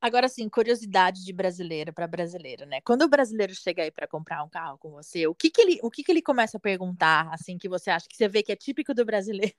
Agora, 0.00 0.26
assim, 0.26 0.48
curiosidade 0.48 1.22
de 1.24 1.32
brasileiro 1.32 1.92
para 1.92 2.06
brasileiro, 2.06 2.64
né? 2.64 2.80
Quando 2.80 3.02
o 3.02 3.08
brasileiro 3.08 3.54
chega 3.54 3.82
aí 3.82 3.90
para 3.90 4.06
comprar 4.06 4.42
um 4.42 4.48
carro 4.48 4.78
com 4.78 4.90
você, 4.90 5.26
o 5.26 5.34
que 5.34 5.50
que 5.50 5.60
ele, 5.60 5.78
o 5.82 5.90
que 5.90 6.02
que 6.02 6.10
ele 6.10 6.22
começa 6.22 6.56
a 6.56 6.60
perguntar, 6.60 7.28
assim, 7.32 7.58
que 7.58 7.68
você 7.68 7.90
acha 7.90 8.08
que 8.08 8.16
você 8.16 8.26
vê 8.26 8.42
que 8.42 8.50
é 8.50 8.56
típico 8.56 8.94
do 8.94 9.04
brasileiro? 9.04 9.54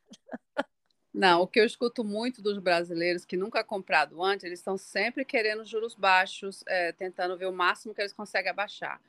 Não, 1.13 1.41
o 1.41 1.47
que 1.47 1.59
eu 1.59 1.65
escuto 1.65 2.03
muito 2.03 2.41
dos 2.41 2.57
brasileiros 2.57 3.25
que 3.25 3.37
nunca 3.37 3.63
comprado 3.63 4.23
antes, 4.23 4.45
eles 4.45 4.59
estão 4.59 4.77
sempre 4.77 5.25
querendo 5.25 5.63
juros 5.65 5.93
baixos, 5.93 6.63
é, 6.67 6.91
tentando 6.93 7.37
ver 7.37 7.47
o 7.47 7.51
máximo 7.51 7.93
que 7.93 8.01
eles 8.01 8.13
conseguem 8.13 8.49
abaixar. 8.49 8.99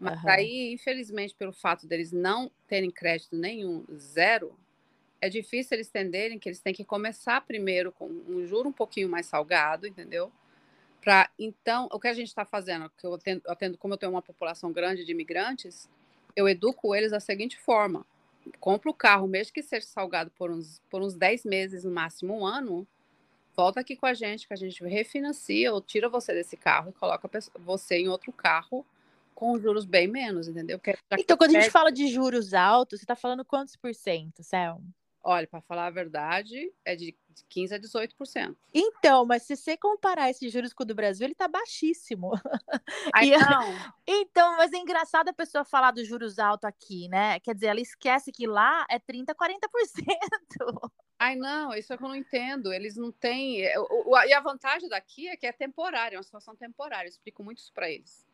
Mas 0.00 0.20
uhum. 0.24 0.30
aí, 0.30 0.72
infelizmente, 0.72 1.34
pelo 1.34 1.52
fato 1.52 1.86
deles 1.86 2.10
não 2.10 2.50
terem 2.66 2.90
crédito 2.90 3.36
nenhum, 3.36 3.84
zero, 3.94 4.58
é 5.20 5.28
difícil 5.28 5.76
eles 5.76 5.88
entenderem 5.88 6.38
que 6.40 6.48
eles 6.48 6.60
têm 6.60 6.74
que 6.74 6.84
começar 6.84 7.40
primeiro 7.42 7.92
com 7.92 8.06
um 8.06 8.44
juro 8.44 8.70
um 8.70 8.72
pouquinho 8.72 9.08
mais 9.08 9.26
salgado, 9.26 9.86
entendeu? 9.86 10.32
Pra, 11.02 11.28
então, 11.36 11.88
o 11.90 11.98
que 11.98 12.06
a 12.06 12.14
gente 12.14 12.28
está 12.28 12.44
fazendo, 12.44 12.88
que 12.96 13.04
eu 13.04 13.14
atendo, 13.14 13.42
eu 13.44 13.52
atendo, 13.52 13.76
como 13.76 13.94
eu 13.94 13.98
tenho 13.98 14.12
uma 14.12 14.22
população 14.22 14.72
grande 14.72 15.04
de 15.04 15.10
imigrantes, 15.10 15.90
eu 16.36 16.48
educo 16.48 16.94
eles 16.94 17.10
da 17.10 17.18
seguinte 17.18 17.58
forma: 17.58 18.06
compra 18.60 18.88
o 18.88 18.94
carro, 18.94 19.26
mesmo 19.26 19.52
que 19.52 19.64
seja 19.64 19.84
salgado 19.84 20.30
por 20.30 20.48
uns, 20.50 20.80
por 20.88 21.02
uns 21.02 21.14
10 21.14 21.44
meses, 21.44 21.82
no 21.82 21.90
máximo 21.90 22.38
um 22.38 22.46
ano, 22.46 22.86
volta 23.56 23.80
aqui 23.80 23.96
com 23.96 24.06
a 24.06 24.14
gente, 24.14 24.46
que 24.46 24.54
a 24.54 24.56
gente 24.56 24.82
refinancia 24.84 25.74
ou 25.74 25.80
tira 25.80 26.08
você 26.08 26.32
desse 26.32 26.56
carro 26.56 26.90
e 26.90 26.92
coloca 26.92 27.28
você 27.58 27.96
em 27.96 28.08
outro 28.08 28.32
carro 28.32 28.86
com 29.34 29.58
juros 29.58 29.84
bem 29.84 30.06
menos, 30.06 30.46
entendeu? 30.46 30.80
então, 31.18 31.36
quando 31.36 31.56
a 31.56 31.60
gente 31.60 31.70
fala 31.70 31.90
de 31.90 32.06
juros 32.06 32.54
altos, 32.54 33.00
você 33.00 33.04
está 33.04 33.16
falando 33.16 33.44
quantos 33.44 33.74
por 33.74 33.92
cento, 33.92 34.40
Selma? 34.44 34.84
Olha, 35.24 35.48
para 35.48 35.60
falar 35.60 35.86
a 35.86 35.90
verdade, 35.90 36.72
é 36.84 36.94
de 36.94 37.14
15% 37.50 37.72
a 37.72 37.78
18%. 37.78 38.56
Então, 38.74 39.24
mas 39.24 39.42
se 39.42 39.56
você 39.56 39.76
comparar 39.76 40.30
esses 40.30 40.52
juros 40.52 40.72
com 40.72 40.82
o 40.82 40.86
do 40.86 40.94
Brasil, 40.94 41.24
ele 41.24 41.32
está 41.32 41.48
baixíssimo. 41.48 42.32
Ai, 43.14 43.28
e, 43.28 43.30
não. 43.36 43.92
Então, 44.06 44.56
mas 44.56 44.72
é 44.72 44.76
engraçado 44.76 45.28
a 45.28 45.32
pessoa 45.32 45.64
falar 45.64 45.90
dos 45.90 46.06
juros 46.06 46.38
altos 46.38 46.64
aqui, 46.64 47.08
né? 47.08 47.40
Quer 47.40 47.54
dizer, 47.54 47.66
ela 47.68 47.80
esquece 47.80 48.32
que 48.32 48.46
lá 48.46 48.86
é 48.90 48.98
30%, 48.98 49.34
40%. 49.34 50.90
Ai, 51.18 51.36
não, 51.36 51.72
isso 51.72 51.92
é 51.92 51.96
que 51.96 52.02
eu 52.02 52.08
não 52.08 52.16
entendo. 52.16 52.72
Eles 52.72 52.96
não 52.96 53.12
têm. 53.12 53.62
É, 53.62 53.74
e 54.26 54.32
a 54.32 54.40
vantagem 54.40 54.88
daqui 54.88 55.28
é 55.28 55.36
que 55.36 55.46
é 55.46 55.52
temporária, 55.52 56.16
é 56.16 56.18
uma 56.18 56.24
situação 56.24 56.56
temporária. 56.56 57.06
Eu 57.06 57.10
explico 57.10 57.44
muito 57.44 57.58
isso 57.58 57.72
para 57.72 57.88
eles. 57.88 58.26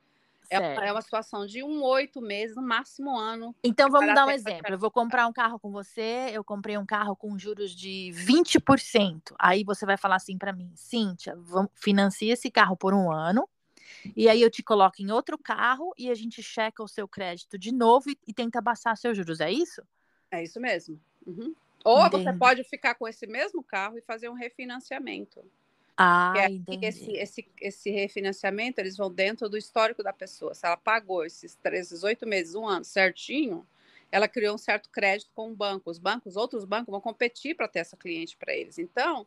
É 0.50 0.58
uma, 0.58 0.84
é 0.86 0.92
uma, 0.92 1.02
situação 1.02 1.46
de 1.46 1.62
um 1.62 1.82
oito 1.82 2.20
meses, 2.20 2.56
no 2.56 2.62
máximo 2.62 3.12
um 3.12 3.18
ano. 3.18 3.54
Então 3.62 3.90
vamos 3.90 4.14
dar 4.14 4.26
um 4.26 4.30
exemplo. 4.30 4.72
Eu 4.72 4.78
vou 4.78 4.90
comprar 4.90 5.26
um 5.26 5.32
carro 5.32 5.58
com 5.58 5.70
você, 5.70 6.30
eu 6.32 6.42
comprei 6.42 6.78
um 6.78 6.86
carro 6.86 7.14
com 7.14 7.38
juros 7.38 7.72
de 7.72 8.10
20%. 8.14 9.34
Aí 9.38 9.62
você 9.62 9.84
vai 9.84 9.96
falar 9.96 10.16
assim 10.16 10.38
para 10.38 10.52
mim, 10.52 10.72
Cíntia, 10.74 11.36
vamos, 11.36 11.70
financia 11.74 12.32
esse 12.32 12.50
carro 12.50 12.76
por 12.76 12.94
um 12.94 13.12
ano. 13.12 13.48
E 14.16 14.28
aí 14.28 14.40
eu 14.40 14.50
te 14.50 14.62
coloco 14.62 15.02
em 15.02 15.10
outro 15.10 15.36
carro 15.36 15.92
e 15.98 16.10
a 16.10 16.14
gente 16.14 16.42
checa 16.42 16.82
o 16.82 16.88
seu 16.88 17.06
crédito 17.06 17.58
de 17.58 17.72
novo 17.72 18.10
e, 18.10 18.18
e 18.26 18.32
tenta 18.32 18.60
baixar 18.60 18.96
seus 18.96 19.16
juros, 19.16 19.40
é 19.40 19.50
isso? 19.50 19.82
É 20.30 20.42
isso 20.42 20.60
mesmo. 20.60 21.00
Uhum. 21.26 21.54
Ou 21.84 22.06
Entendi. 22.06 22.24
você 22.24 22.32
pode 22.32 22.64
ficar 22.64 22.94
com 22.94 23.06
esse 23.06 23.26
mesmo 23.26 23.62
carro 23.62 23.98
e 23.98 24.02
fazer 24.02 24.28
um 24.28 24.34
refinanciamento. 24.34 25.44
Ah, 26.00 26.32
é 26.36 26.46
entendi. 26.46 26.86
Esse, 26.86 27.12
esse, 27.12 27.48
esse 27.60 27.90
refinanciamento, 27.90 28.80
eles 28.80 28.96
vão 28.96 29.12
dentro 29.12 29.48
do 29.48 29.56
histórico 29.56 30.00
da 30.00 30.12
pessoa. 30.12 30.54
Se 30.54 30.64
ela 30.64 30.76
pagou 30.76 31.24
esses, 31.24 31.56
três, 31.56 31.86
esses 31.86 32.04
oito 32.04 32.24
meses, 32.24 32.54
um 32.54 32.68
ano 32.68 32.84
certinho, 32.84 33.66
ela 34.12 34.28
criou 34.28 34.54
um 34.54 34.58
certo 34.58 34.88
crédito 34.90 35.30
com 35.34 35.50
o 35.50 35.56
banco. 35.56 35.90
Os 35.90 35.98
bancos, 35.98 36.36
outros 36.36 36.64
bancos 36.64 36.92
vão 36.92 37.00
competir 37.00 37.56
para 37.56 37.66
ter 37.66 37.80
essa 37.80 37.96
cliente 37.96 38.36
para 38.36 38.54
eles. 38.54 38.78
Então, 38.78 39.26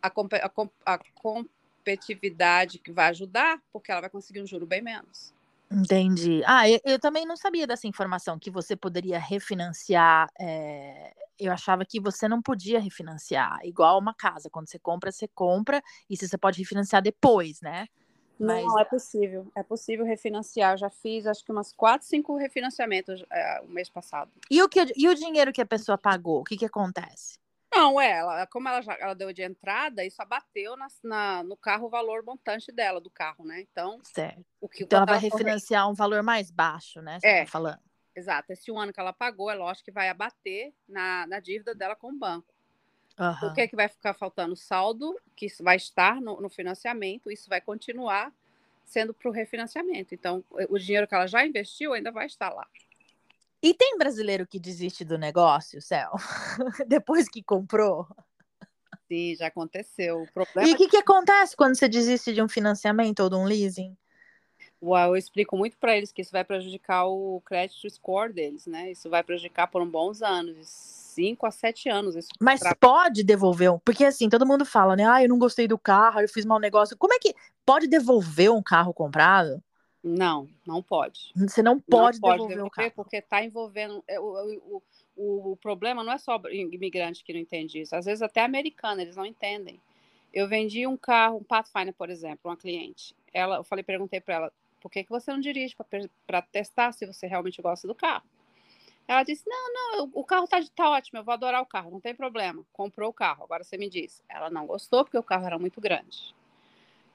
a, 0.00 0.08
a, 0.08 0.94
a 0.94 0.98
competitividade 1.14 2.78
que 2.78 2.92
vai 2.92 3.08
ajudar, 3.08 3.60
porque 3.72 3.90
ela 3.90 4.02
vai 4.02 4.10
conseguir 4.10 4.40
um 4.40 4.46
juro 4.46 4.64
bem 4.64 4.80
menos. 4.80 5.34
Entendi. 5.72 6.42
Ah, 6.44 6.68
eu, 6.68 6.78
eu, 6.84 6.98
também 6.98 7.24
não 7.24 7.36
sabia 7.36 7.66
dessa 7.66 7.86
informação, 7.86 8.38
que 8.38 8.50
você 8.50 8.76
poderia 8.76 9.18
refinanciar. 9.18 10.28
É... 10.38 11.12
Eu 11.38 11.50
achava 11.52 11.84
que 11.84 11.98
você 11.98 12.28
não 12.28 12.42
podia 12.42 12.78
refinanciar, 12.78 13.58
igual 13.64 13.98
uma 13.98 14.14
casa. 14.14 14.50
Quando 14.50 14.68
você 14.68 14.78
compra, 14.78 15.10
você 15.10 15.26
compra, 15.28 15.82
e 16.08 16.16
você 16.16 16.36
pode 16.36 16.58
refinanciar 16.58 17.02
depois, 17.02 17.60
né? 17.60 17.86
Mas... 18.38 18.64
Não, 18.64 18.78
é 18.78 18.84
possível. 18.84 19.50
É 19.56 19.62
possível 19.62 20.04
refinanciar. 20.04 20.74
Eu 20.74 20.78
já 20.78 20.90
fiz, 20.90 21.26
acho 21.26 21.44
que 21.44 21.50
umas 21.50 21.72
quatro, 21.72 22.06
cinco 22.06 22.36
refinanciamentos 22.36 23.24
é, 23.30 23.60
o 23.62 23.68
mês 23.68 23.88
passado. 23.88 24.30
E 24.50 24.62
o, 24.62 24.68
que, 24.68 24.84
e 24.96 25.08
o 25.08 25.14
dinheiro 25.14 25.52
que 25.52 25.60
a 25.60 25.66
pessoa 25.66 25.96
pagou? 25.96 26.40
O 26.40 26.44
que, 26.44 26.56
que 26.56 26.66
acontece? 26.66 27.41
Não, 27.74 27.98
é, 27.98 28.18
ela, 28.18 28.46
como 28.46 28.68
ela 28.68 28.82
já 28.82 28.94
ela 29.00 29.14
deu 29.14 29.32
de 29.32 29.42
entrada, 29.42 30.04
isso 30.04 30.20
abateu 30.20 30.76
na, 30.76 30.88
na, 31.02 31.42
no 31.42 31.56
carro 31.56 31.86
o 31.86 31.90
valor 31.90 32.22
montante 32.22 32.70
dela, 32.70 33.00
do 33.00 33.08
carro, 33.08 33.46
né? 33.46 33.62
Então, 33.62 33.98
certo. 34.04 34.44
O 34.60 34.68
que, 34.68 34.84
então 34.84 34.98
ela 34.98 35.06
vai 35.06 35.18
refinanciar 35.18 35.88
um 35.88 35.94
valor 35.94 36.22
mais 36.22 36.50
baixo, 36.50 37.00
né? 37.00 37.18
Você 37.18 37.26
é, 37.26 37.44
tá 37.44 37.50
falando. 37.50 37.80
Exato. 38.14 38.52
Esse 38.52 38.70
um 38.70 38.78
ano 38.78 38.92
que 38.92 39.00
ela 39.00 39.12
pagou, 39.12 39.50
é 39.50 39.54
lógico 39.54 39.86
que 39.86 39.90
vai 39.90 40.10
abater 40.10 40.74
na, 40.86 41.26
na 41.26 41.40
dívida 41.40 41.74
dela 41.74 41.96
com 41.96 42.08
o 42.12 42.18
banco. 42.18 42.52
Uhum. 43.18 43.48
O 43.48 43.54
que, 43.54 43.62
é 43.62 43.68
que 43.68 43.76
vai 43.76 43.88
ficar 43.88 44.14
faltando? 44.14 44.54
Saldo, 44.54 45.18
que 45.34 45.46
vai 45.62 45.76
estar 45.76 46.20
no, 46.20 46.40
no 46.40 46.50
financiamento, 46.50 47.30
isso 47.30 47.48
vai 47.48 47.60
continuar 47.60 48.32
sendo 48.84 49.14
para 49.14 49.28
o 49.28 49.32
refinanciamento. 49.32 50.14
Então, 50.14 50.44
o 50.50 50.78
dinheiro 50.78 51.06
que 51.06 51.14
ela 51.14 51.26
já 51.26 51.44
investiu 51.46 51.94
ainda 51.94 52.10
vai 52.10 52.26
estar 52.26 52.50
lá. 52.50 52.66
E 53.62 53.72
tem 53.72 53.96
brasileiro 53.96 54.46
que 54.46 54.58
desiste 54.58 55.04
do 55.04 55.16
negócio, 55.16 55.80
Céu, 55.80 56.10
depois 56.88 57.28
que 57.28 57.42
comprou? 57.42 58.06
Sim, 59.06 59.36
já 59.36 59.46
aconteceu. 59.46 60.22
O 60.22 60.32
problema 60.32 60.68
e 60.68 60.72
o 60.72 60.76
que, 60.76 60.88
que 60.88 60.96
acontece 60.96 61.56
quando 61.56 61.76
você 61.76 61.88
desiste 61.88 62.32
de 62.32 62.42
um 62.42 62.48
financiamento 62.48 63.20
ou 63.20 63.30
de 63.30 63.36
um 63.36 63.44
leasing? 63.44 63.96
Uau, 64.82 65.10
eu 65.10 65.16
explico 65.16 65.56
muito 65.56 65.76
para 65.78 65.96
eles 65.96 66.10
que 66.10 66.22
isso 66.22 66.32
vai 66.32 66.42
prejudicar 66.42 67.06
o 67.06 67.40
crédito 67.44 67.88
score 67.88 68.32
deles, 68.32 68.66
né? 68.66 68.90
Isso 68.90 69.08
vai 69.08 69.22
prejudicar 69.22 69.68
por 69.68 69.84
bons 69.86 70.22
anos, 70.22 70.66
5 70.66 71.46
a 71.46 71.52
7 71.52 71.88
anos. 71.88 72.16
Isso 72.16 72.30
Mas 72.40 72.58
pra... 72.58 72.74
pode 72.74 73.22
devolver, 73.22 73.70
porque 73.84 74.04
assim, 74.04 74.28
todo 74.28 74.46
mundo 74.46 74.64
fala, 74.64 74.96
né? 74.96 75.04
Ah, 75.06 75.22
eu 75.22 75.28
não 75.28 75.38
gostei 75.38 75.68
do 75.68 75.78
carro, 75.78 76.20
eu 76.20 76.28
fiz 76.28 76.44
mau 76.44 76.58
negócio. 76.58 76.96
Como 76.96 77.14
é 77.14 77.18
que 77.20 77.32
pode 77.64 77.86
devolver 77.86 78.50
um 78.50 78.62
carro 78.62 78.92
comprado? 78.92 79.62
Não, 80.02 80.48
não 80.66 80.82
pode. 80.82 81.32
Você 81.36 81.62
não 81.62 81.78
pode, 81.78 82.20
não 82.20 82.20
pode 82.20 82.38
devolver, 82.38 82.56
devolver 82.56 82.66
o 82.66 82.70
carro. 82.70 82.92
Porque 82.96 83.16
está 83.16 83.44
envolvendo. 83.44 84.02
É, 84.08 84.18
o, 84.18 84.24
o, 84.24 84.82
o, 85.16 85.52
o, 85.52 85.56
problema 85.56 86.02
não 86.02 86.12
é 86.12 86.18
só 86.18 86.40
imigrante 86.50 87.22
que 87.22 87.32
não 87.32 87.38
entende 87.38 87.80
isso. 87.80 87.94
Às 87.94 88.06
vezes 88.06 88.20
até 88.20 88.42
americano, 88.42 89.00
eles 89.00 89.16
não 89.16 89.24
entendem. 89.24 89.80
Eu 90.32 90.48
vendi 90.48 90.86
um 90.86 90.96
carro, 90.96 91.38
um 91.38 91.44
Pathfinder, 91.44 91.94
por 91.94 92.10
exemplo, 92.10 92.50
uma 92.50 92.56
cliente. 92.56 93.14
Ela, 93.32 93.56
eu 93.56 93.64
falei, 93.64 93.84
perguntei 93.84 94.20
para 94.20 94.34
ela, 94.34 94.52
por 94.80 94.90
que, 94.90 95.04
que 95.04 95.10
você 95.10 95.30
não 95.30 95.38
dirige 95.38 95.76
para 96.26 96.42
testar 96.42 96.92
se 96.92 97.06
você 97.06 97.26
realmente 97.26 97.62
gosta 97.62 97.86
do 97.86 97.94
carro? 97.94 98.24
Ela 99.06 99.22
disse: 99.22 99.44
Não, 99.46 99.72
não, 99.72 100.10
o 100.12 100.24
carro 100.24 100.48
tá, 100.48 100.58
tá 100.74 100.90
ótimo, 100.90 101.20
eu 101.20 101.24
vou 101.24 101.34
adorar 101.34 101.62
o 101.62 101.66
carro, 101.66 101.90
não 101.90 102.00
tem 102.00 102.14
problema. 102.14 102.64
Comprou 102.72 103.10
o 103.10 103.12
carro, 103.14 103.44
agora 103.44 103.62
você 103.62 103.76
me 103.76 103.88
diz. 103.88 104.22
Ela 104.28 104.50
não 104.50 104.66
gostou 104.66 105.04
porque 105.04 105.18
o 105.18 105.22
carro 105.22 105.46
era 105.46 105.58
muito 105.58 105.80
grande. 105.80 106.34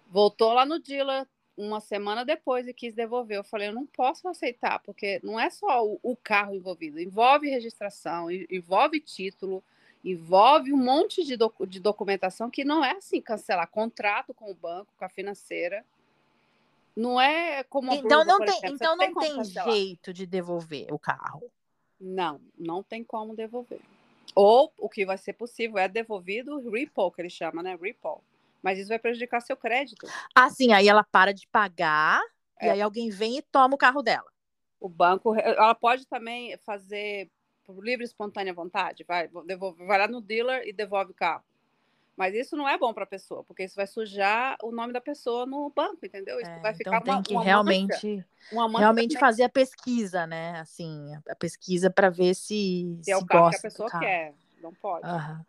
Voltou 0.09 0.53
lá 0.53 0.65
no 0.65 0.79
dealer, 0.79 1.27
uma 1.57 1.79
semana 1.79 2.23
depois 2.23 2.67
e 2.67 2.73
quis 2.73 2.93
devolver. 2.93 3.37
Eu 3.37 3.43
falei, 3.43 3.67
eu 3.67 3.73
não 3.73 3.85
posso 3.85 4.27
aceitar, 4.27 4.79
porque 4.79 5.19
não 5.23 5.39
é 5.39 5.49
só 5.49 5.83
o, 5.83 5.99
o 6.03 6.15
carro 6.15 6.53
envolvido, 6.53 7.01
envolve 7.01 7.49
registração, 7.49 8.29
envolve 8.31 8.99
título, 8.99 9.63
envolve 10.05 10.71
um 10.71 10.77
monte 10.77 11.23
de, 11.23 11.35
doc, 11.35 11.59
de 11.67 11.79
documentação 11.79 12.49
que 12.49 12.63
não 12.63 12.85
é 12.85 12.91
assim, 12.91 13.19
cancelar 13.19 13.67
contrato 13.69 14.33
com 14.33 14.51
o 14.51 14.55
banco, 14.55 14.93
com 14.95 15.03
a 15.03 15.09
financeira. 15.09 15.83
Não 16.95 17.19
é 17.19 17.63
como 17.63 17.91
Então 17.93 18.23
blusa, 18.23 18.25
não 18.25 18.37
tem, 18.39 18.49
exemplo, 18.49 18.75
então 18.75 18.95
não 18.95 19.13
tem, 19.15 19.35
tem 19.35 19.43
jeito 19.43 20.13
de 20.13 20.25
devolver 20.25 20.93
o 20.93 20.99
carro. 20.99 21.43
Não, 21.99 22.39
não 22.57 22.83
tem 22.83 23.03
como 23.03 23.35
devolver. 23.35 23.81
Ou 24.35 24.71
o 24.77 24.87
que 24.87 25.05
vai 25.05 25.17
ser 25.17 25.33
possível 25.33 25.79
é 25.79 25.87
devolvido 25.87 26.59
repo, 26.69 27.11
que 27.11 27.21
ele 27.21 27.29
chama, 27.29 27.63
né? 27.63 27.77
Repo 27.79 28.21
mas 28.61 28.79
isso 28.79 28.89
vai 28.89 28.99
prejudicar 28.99 29.41
seu 29.41 29.55
crédito. 29.55 30.07
Ah, 30.35 30.49
sim, 30.49 30.73
aí 30.73 30.87
ela 30.87 31.03
para 31.03 31.33
de 31.33 31.47
pagar 31.47 32.21
é. 32.59 32.67
e 32.67 32.69
aí 32.71 32.81
alguém 32.81 33.09
vem 33.09 33.37
e 33.37 33.41
toma 33.41 33.75
o 33.75 33.77
carro 33.77 34.01
dela. 34.01 34.29
O 34.79 34.89
banco, 34.89 35.35
ela 35.35 35.73
pode 35.75 36.05
também 36.05 36.57
fazer 36.65 37.29
por 37.63 37.83
livre 37.83 38.03
e 38.03 38.07
espontânea 38.07 38.53
vontade, 38.53 39.03
vai, 39.03 39.27
devolve, 39.45 39.85
vai 39.85 39.97
lá 39.97 40.07
no 40.07 40.21
dealer 40.21 40.65
e 40.65 40.71
devolve 40.71 41.11
o 41.11 41.15
carro. 41.15 41.43
Mas 42.15 42.33
isso 42.33 42.55
não 42.55 42.67
é 42.67 42.75
bom 42.77 42.91
para 42.93 43.03
a 43.03 43.07
pessoa, 43.07 43.43
porque 43.43 43.63
isso 43.63 43.75
vai 43.75 43.85
sujar 43.85 44.57
o 44.63 44.71
nome 44.71 44.91
da 44.91 44.99
pessoa 44.99 45.45
no 45.45 45.69
banco, 45.69 46.03
entendeu? 46.03 46.39
Isso 46.39 46.49
é, 46.49 46.59
vai 46.61 46.73
ficar 46.73 46.97
então 46.97 47.03
tem 47.03 47.13
uma, 47.13 47.23
que 47.23 47.33
uma 47.33 47.43
realmente, 47.43 48.07
mancha, 48.07 48.25
uma 48.51 48.79
realmente 48.79 49.19
fazer 49.19 49.43
a 49.43 49.49
pesquisa, 49.49 50.25
né? 50.25 50.59
Assim, 50.59 51.13
a 51.29 51.35
pesquisa 51.35 51.91
para 51.91 52.09
ver 52.09 52.33
se 52.33 52.97
se, 53.01 53.03
se 53.03 53.11
é 53.11 53.17
o 53.17 53.25
carro 53.25 53.51
que 53.51 53.57
a 53.57 53.61
pessoa 53.61 53.99
quer. 53.99 54.33
Não 54.59 54.73
pode. 54.73 55.07
Uhum. 55.07 55.45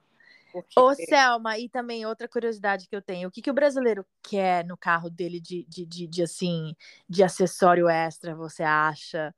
Porque... 0.62 0.80
Ô, 0.80 0.94
Selma, 0.94 1.58
e 1.58 1.68
também 1.68 2.06
outra 2.06 2.28
curiosidade 2.28 2.88
que 2.88 2.94
eu 2.94 3.02
tenho, 3.02 3.28
o 3.28 3.30
que, 3.30 3.42
que 3.42 3.50
o 3.50 3.54
brasileiro 3.54 4.06
quer 4.22 4.64
no 4.64 4.76
carro 4.76 5.10
dele 5.10 5.40
de, 5.40 5.64
de, 5.68 5.84
de, 5.86 6.06
de 6.06 6.22
assim, 6.22 6.74
de 7.08 7.22
acessório 7.22 7.88
extra, 7.88 8.34
você 8.34 8.62
acha 8.62 9.34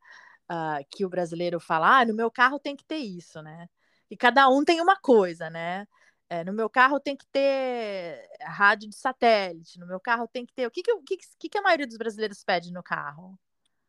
uh, 0.51 0.85
que 0.91 1.05
o 1.05 1.09
brasileiro 1.09 1.61
fala, 1.61 2.01
ah, 2.01 2.05
no 2.05 2.15
meu 2.15 2.31
carro 2.31 2.59
tem 2.59 2.77
que 2.77 2.85
ter 2.85 2.99
isso, 2.99 3.41
né? 3.43 3.69
E 4.11 4.17
cada 4.17 4.49
um 4.49 4.65
tem 4.65 4.81
uma 4.81 4.97
coisa, 4.97 5.49
né? 5.49 5.87
É, 6.29 6.45
no 6.45 6.53
meu 6.53 6.71
carro 6.71 7.01
tem 7.01 7.17
que 7.17 7.27
ter 7.27 8.29
rádio 8.43 8.89
de 8.89 8.95
satélite, 8.95 9.81
no 9.81 9.87
meu 9.87 9.99
carro 9.99 10.29
tem 10.29 10.47
que 10.47 10.53
ter. 10.53 10.67
O 10.67 10.71
que, 10.71 10.83
que, 10.83 11.17
que, 11.39 11.49
que 11.49 11.59
a 11.59 11.63
maioria 11.63 11.87
dos 11.87 11.97
brasileiros 11.97 12.45
pede 12.45 12.73
no 12.73 12.83
carro? 12.83 13.37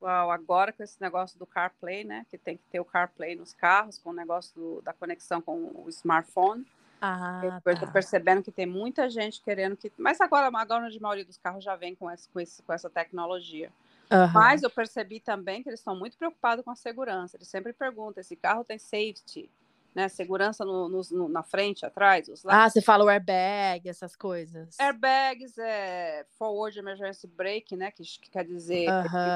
Uau, 0.01 0.31
agora 0.31 0.73
com 0.73 0.81
esse 0.81 0.99
negócio 0.99 1.37
do 1.37 1.45
CarPlay, 1.45 2.03
né? 2.03 2.25
Que 2.29 2.37
tem 2.37 2.57
que 2.57 2.63
ter 2.71 2.79
o 2.79 2.85
CarPlay 2.85 3.35
nos 3.35 3.53
carros, 3.53 3.99
com 3.99 4.09
o 4.09 4.13
negócio 4.13 4.55
do, 4.55 4.81
da 4.81 4.91
conexão 4.91 5.39
com 5.39 5.71
o 5.75 5.87
smartphone. 5.89 6.65
Ah, 7.03 7.41
eu 7.43 7.73
estou 7.73 7.87
tá. 7.87 7.91
percebendo 7.91 8.43
que 8.43 8.51
tem 8.51 8.67
muita 8.67 9.09
gente 9.09 9.41
querendo 9.41 9.75
que. 9.75 9.91
Mas 9.97 10.21
agora, 10.21 10.51
agora 10.53 10.87
a 10.87 10.99
maioria 10.99 11.25
dos 11.25 11.35
carros 11.37 11.63
já 11.63 11.75
vem 11.75 11.95
com, 11.95 12.09
esse, 12.11 12.29
com, 12.29 12.39
esse, 12.39 12.61
com 12.61 12.71
essa 12.71 12.91
tecnologia. 12.91 13.71
Uhum. 14.11 14.31
Mas 14.31 14.61
eu 14.61 14.69
percebi 14.69 15.19
também 15.19 15.63
que 15.63 15.69
eles 15.69 15.79
estão 15.79 15.95
muito 15.95 16.15
preocupados 16.15 16.63
com 16.63 16.69
a 16.69 16.75
segurança. 16.75 17.37
Eles 17.37 17.47
sempre 17.47 17.73
perguntam: 17.73 18.21
esse 18.21 18.35
carro 18.35 18.63
tem 18.63 18.77
safety, 18.77 19.49
né? 19.95 20.07
Segurança 20.09 20.63
no, 20.63 20.87
no, 20.87 21.01
no 21.09 21.27
na 21.27 21.41
frente, 21.41 21.87
atrás. 21.87 22.27
Os 22.27 22.45
ah, 22.45 22.69
você 22.69 22.81
fala 22.83 23.03
o 23.03 23.09
airbag, 23.09 23.89
essas 23.89 24.15
coisas. 24.15 24.79
Airbags, 24.79 25.57
é 25.57 26.23
forward 26.37 26.77
emergency 26.77 27.25
brake, 27.25 27.75
né? 27.75 27.89
Que, 27.89 28.03
que 28.03 28.29
quer 28.29 28.45
dizer 28.45 28.87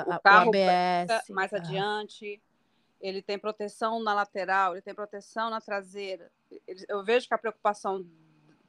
o 0.05 0.19
carro 0.19 0.51
o 0.51 0.53
ABS, 0.53 1.29
mais 1.29 1.51
uhum. 1.51 1.57
adiante 1.57 2.39
ele 3.01 3.21
tem 3.21 3.37
proteção 3.37 4.01
na 4.01 4.13
lateral, 4.13 4.73
ele 4.73 4.81
tem 4.81 4.93
proteção 4.93 5.49
na 5.49 5.61
traseira. 5.61 6.31
Eu 6.87 7.03
vejo 7.03 7.27
que 7.27 7.33
a 7.33 7.37
preocupação 7.37 8.05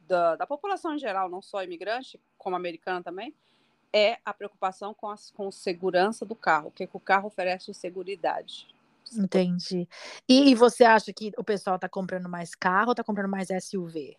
da, 0.06 0.36
da 0.36 0.46
população 0.46 0.94
em 0.94 0.98
geral, 0.98 1.28
não 1.28 1.42
só 1.42 1.62
imigrante, 1.62 2.20
como 2.38 2.56
americana 2.56 3.02
também, 3.02 3.34
é 3.92 4.18
a 4.24 4.34
preocupação 4.34 4.92
com 4.92 5.08
a 5.08 5.16
com 5.34 5.50
segurança 5.50 6.24
do 6.24 6.34
carro, 6.34 6.68
o 6.68 6.70
que, 6.70 6.86
que 6.86 6.96
o 6.96 7.00
carro 7.00 7.28
oferece 7.28 7.70
de 7.70 7.76
segurança. 7.76 8.68
Entendi. 9.14 9.88
E, 10.28 10.50
e, 10.50 10.54
você 10.54 10.84
acha 10.84 11.12
que 11.12 11.32
o 11.36 11.44
pessoal 11.44 11.76
está 11.76 11.88
comprando 11.88 12.28
mais 12.28 12.54
carro 12.54 12.88
ou 12.88 12.92
está 12.92 13.04
comprando 13.04 13.30
mais 13.30 13.48
SUV? 13.48 14.16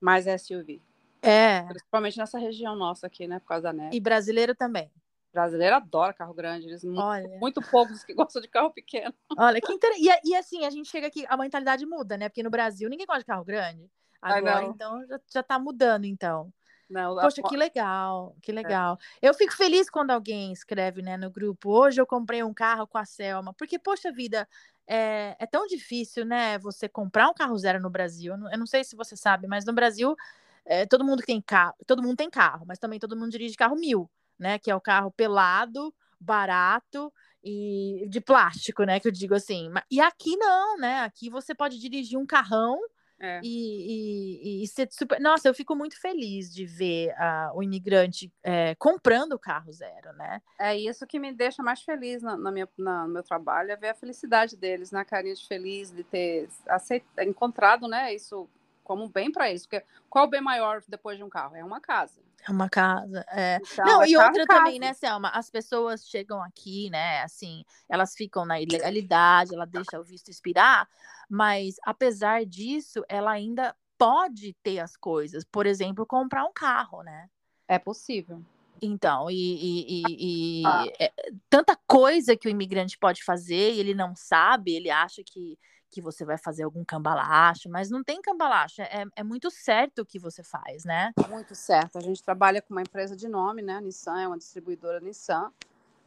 Mais 0.00 0.26
SUV. 0.26 0.82
É. 1.22 1.62
Principalmente 1.62 2.18
nessa 2.18 2.38
região 2.38 2.76
nossa 2.76 3.06
aqui, 3.06 3.26
né? 3.26 3.38
Por 3.40 3.46
causa 3.46 3.62
da 3.62 3.72
neve. 3.72 3.96
E 3.96 4.00
brasileiro 4.00 4.54
também. 4.54 4.90
Brasileiro 5.36 5.76
adora 5.76 6.14
carro 6.14 6.32
grande, 6.32 6.66
eles 6.66 6.82
Olha. 6.82 7.28
muito, 7.28 7.40
muito 7.40 7.62
poucos 7.70 8.02
que 8.02 8.14
gostam 8.16 8.40
de 8.40 8.48
carro 8.48 8.70
pequeno. 8.70 9.12
Olha, 9.36 9.60
que 9.60 9.70
inter... 9.70 9.92
e, 9.98 10.08
e 10.30 10.34
assim, 10.34 10.64
a 10.64 10.70
gente 10.70 10.88
chega 10.88 11.08
aqui, 11.08 11.26
a 11.28 11.36
mentalidade 11.36 11.84
muda, 11.84 12.16
né? 12.16 12.30
Porque 12.30 12.42
no 12.42 12.48
Brasil 12.48 12.88
ninguém 12.88 13.04
gosta 13.04 13.20
de 13.20 13.26
carro 13.26 13.44
grande. 13.44 13.86
Agora, 14.22 14.64
então, 14.64 15.06
já, 15.06 15.20
já 15.30 15.42
tá 15.42 15.58
mudando, 15.58 16.06
então. 16.06 16.50
Não, 16.88 17.16
Poxa, 17.16 17.42
a... 17.44 17.48
que 17.48 17.54
legal, 17.54 18.34
que 18.40 18.50
é. 18.50 18.54
legal. 18.54 18.98
É. 19.20 19.28
Eu 19.28 19.34
fico 19.34 19.54
feliz 19.54 19.90
quando 19.90 20.10
alguém 20.10 20.52
escreve, 20.52 21.02
né, 21.02 21.18
no 21.18 21.30
grupo, 21.30 21.70
hoje 21.70 22.00
eu 22.00 22.06
comprei 22.06 22.42
um 22.42 22.54
carro 22.54 22.86
com 22.86 22.96
a 22.96 23.04
Selma, 23.04 23.52
porque, 23.52 23.78
poxa 23.78 24.10
vida, 24.10 24.48
é, 24.86 25.36
é 25.38 25.46
tão 25.46 25.66
difícil, 25.66 26.24
né, 26.24 26.56
você 26.58 26.88
comprar 26.88 27.28
um 27.28 27.34
carro 27.34 27.58
zero 27.58 27.78
no 27.78 27.90
Brasil. 27.90 28.32
Eu 28.32 28.38
não, 28.38 28.52
eu 28.52 28.58
não 28.58 28.66
sei 28.66 28.82
se 28.84 28.96
você 28.96 29.14
sabe, 29.14 29.46
mas 29.46 29.66
no 29.66 29.74
Brasil, 29.74 30.16
é, 30.64 30.86
todo 30.86 31.04
mundo 31.04 31.22
tem 31.22 31.42
carro, 31.42 31.74
todo 31.86 32.02
mundo 32.02 32.16
tem 32.16 32.30
carro, 32.30 32.64
mas 32.66 32.78
também 32.78 32.98
todo 32.98 33.14
mundo 33.14 33.30
dirige 33.30 33.54
carro 33.54 33.76
mil 33.76 34.08
né? 34.38 34.58
Que 34.58 34.70
é 34.70 34.74
o 34.74 34.80
carro 34.80 35.10
pelado, 35.10 35.94
barato 36.20 37.12
e 37.42 38.06
de 38.08 38.20
plástico, 38.20 38.84
né? 38.84 38.98
Que 39.00 39.08
eu 39.08 39.12
digo 39.12 39.34
assim. 39.34 39.70
E 39.90 40.00
aqui 40.00 40.36
não, 40.36 40.78
né? 40.78 41.00
Aqui 41.00 41.30
você 41.30 41.54
pode 41.54 41.78
dirigir 41.78 42.18
um 42.18 42.26
carrão 42.26 42.80
é. 43.18 43.40
e, 43.42 44.60
e, 44.60 44.64
e, 44.64 44.68
ser 44.68 44.88
super. 44.90 45.18
Nossa, 45.20 45.48
eu 45.48 45.54
fico 45.54 45.74
muito 45.74 45.98
feliz 45.98 46.52
de 46.52 46.66
ver 46.66 47.10
uh, 47.12 47.56
o 47.56 47.62
imigrante 47.62 48.32
é, 48.42 48.74
comprando 48.74 49.32
o 49.32 49.38
carro 49.38 49.72
zero, 49.72 50.12
né? 50.14 50.42
É 50.58 50.76
isso 50.76 51.06
que 51.06 51.18
me 51.18 51.32
deixa 51.32 51.62
mais 51.62 51.82
feliz 51.82 52.22
na, 52.22 52.36
na 52.36 52.52
minha, 52.52 52.68
na, 52.76 53.06
no 53.06 53.14
meu 53.14 53.22
trabalho, 53.22 53.70
é 53.70 53.76
ver 53.76 53.90
a 53.90 53.94
felicidade 53.94 54.56
deles, 54.56 54.90
na 54.90 55.04
carinha 55.04 55.34
de 55.34 55.46
feliz 55.46 55.90
de 55.90 56.04
ter 56.04 56.48
aceit... 56.68 57.04
encontrado, 57.20 57.88
né? 57.88 58.14
Isso 58.14 58.48
como 58.86 59.04
um 59.04 59.10
bem 59.10 59.32
para 59.32 59.50
eles. 59.50 59.66
Porque 59.66 59.84
qual 60.08 60.26
o 60.26 60.30
bem 60.30 60.40
maior 60.40 60.80
depois 60.88 61.18
de 61.18 61.24
um 61.24 61.28
carro? 61.28 61.56
É 61.56 61.64
uma 61.64 61.80
casa. 61.80 62.22
É 62.48 62.50
uma 62.52 62.68
casa, 62.68 63.26
é. 63.28 63.58
Então, 63.72 63.84
não, 63.84 64.02
é 64.02 64.08
e 64.08 64.16
outra 64.16 64.46
também, 64.46 64.78
né, 64.78 64.92
Selma? 64.92 65.30
As 65.30 65.50
pessoas 65.50 66.06
chegam 66.08 66.40
aqui, 66.40 66.88
né, 66.90 67.22
assim, 67.22 67.64
elas 67.88 68.14
ficam 68.14 68.44
na 68.44 68.60
ilegalidade, 68.60 69.52
ela 69.52 69.66
deixa 69.66 69.98
o 69.98 70.04
visto 70.04 70.30
expirar, 70.30 70.88
mas 71.28 71.74
apesar 71.82 72.46
disso, 72.46 73.02
ela 73.08 73.32
ainda 73.32 73.74
pode 73.98 74.54
ter 74.62 74.78
as 74.78 74.96
coisas. 74.96 75.44
Por 75.44 75.66
exemplo, 75.66 76.06
comprar 76.06 76.44
um 76.44 76.52
carro, 76.52 77.02
né? 77.02 77.28
É 77.66 77.80
possível. 77.80 78.40
Então, 78.80 79.28
e, 79.28 79.34
e, 79.34 80.04
e, 80.06 80.60
e 80.60 80.66
ah. 80.66 80.84
é, 81.00 81.12
tanta 81.50 81.76
coisa 81.86 82.36
que 82.36 82.46
o 82.46 82.50
imigrante 82.50 82.96
pode 82.96 83.24
fazer 83.24 83.72
e 83.72 83.80
ele 83.80 83.94
não 83.94 84.14
sabe, 84.14 84.74
ele 84.74 84.90
acha 84.90 85.22
que 85.24 85.58
que 85.90 86.00
você 86.00 86.24
vai 86.24 86.38
fazer 86.38 86.64
algum 86.64 86.84
cambalacho, 86.84 87.68
mas 87.68 87.90
não 87.90 88.02
tem 88.02 88.20
cambalacho, 88.20 88.82
é, 88.82 89.04
é 89.14 89.22
muito 89.22 89.50
certo 89.50 90.00
o 90.00 90.06
que 90.06 90.18
você 90.18 90.42
faz, 90.42 90.84
né? 90.84 91.12
Muito 91.28 91.54
certo. 91.54 91.98
A 91.98 92.00
gente 92.00 92.22
trabalha 92.22 92.60
com 92.60 92.74
uma 92.74 92.82
empresa 92.82 93.16
de 93.16 93.28
nome, 93.28 93.62
né? 93.62 93.76
A 93.76 93.80
Nissan 93.80 94.20
é 94.20 94.26
uma 94.26 94.38
distribuidora 94.38 95.00
Nissan. 95.00 95.52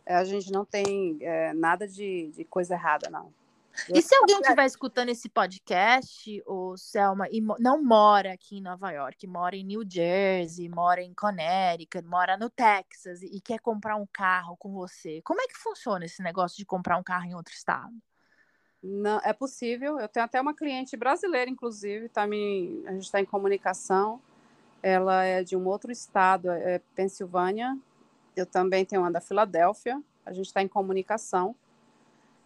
É, 0.06 0.16
a 0.16 0.24
gente 0.24 0.52
não 0.52 0.66
tem 0.66 1.18
é, 1.22 1.54
nada 1.54 1.88
de, 1.88 2.32
de 2.36 2.44
coisa 2.44 2.74
errada, 2.74 3.10
não. 3.10 3.32
E 3.88 4.02
se 4.02 4.14
alguém 4.16 4.40
estiver 4.42 4.66
escutando 4.66 5.10
esse 5.10 5.30
podcast, 5.30 6.44
o 6.46 6.76
Selma, 6.76 7.28
e 7.32 7.40
não 7.60 7.82
mora 7.82 8.34
aqui 8.34 8.58
em 8.58 8.62
Nova 8.62 8.92
York, 8.92 9.26
mora 9.26 9.56
em 9.56 9.64
New 9.64 9.84
Jersey, 9.88 10.68
mora 10.68 11.02
em 11.02 11.14
Connecticut, 11.14 12.06
mora 12.06 12.36
no 12.36 12.50
Texas 12.50 13.22
e 13.22 13.40
quer 13.40 13.60
comprar 13.60 13.96
um 13.96 14.06
carro 14.12 14.58
com 14.58 14.74
você, 14.74 15.22
como 15.24 15.42
é 15.42 15.48
que 15.48 15.58
funciona 15.58 16.06
esse 16.06 16.22
negócio 16.22 16.58
de 16.58 16.66
comprar 16.66 16.98
um 16.98 17.04
carro 17.04 17.26
em 17.26 17.36
outro 17.36 17.54
estado? 17.54 17.94
Não, 18.82 19.20
é 19.24 19.34
possível. 19.34 20.00
Eu 20.00 20.08
tenho 20.08 20.26
até 20.26 20.40
uma 20.40 20.54
cliente 20.54 20.96
brasileira, 20.96 21.50
inclusive, 21.50 22.08
tá 22.10 22.26
me, 22.26 22.82
a 22.86 22.94
gente 22.94 23.04
está 23.04 23.20
em 23.20 23.26
comunicação. 23.26 24.22
Ela 24.82 25.24
é 25.24 25.44
de 25.44 25.58
um 25.58 25.68
outro 25.68 25.92
estado, 25.92 26.50
é, 26.50 26.76
é 26.76 26.82
Pensilvânia. 26.96 27.78
Eu 28.36 28.46
também 28.46 28.86
tenho 28.86 29.02
uma 29.02 29.12
da 29.12 29.20
Filadélfia. 29.20 30.02
A 30.26 30.32
gente 30.32 30.46
está 30.46 30.62
em 30.62 30.68
comunicação. 30.68 31.56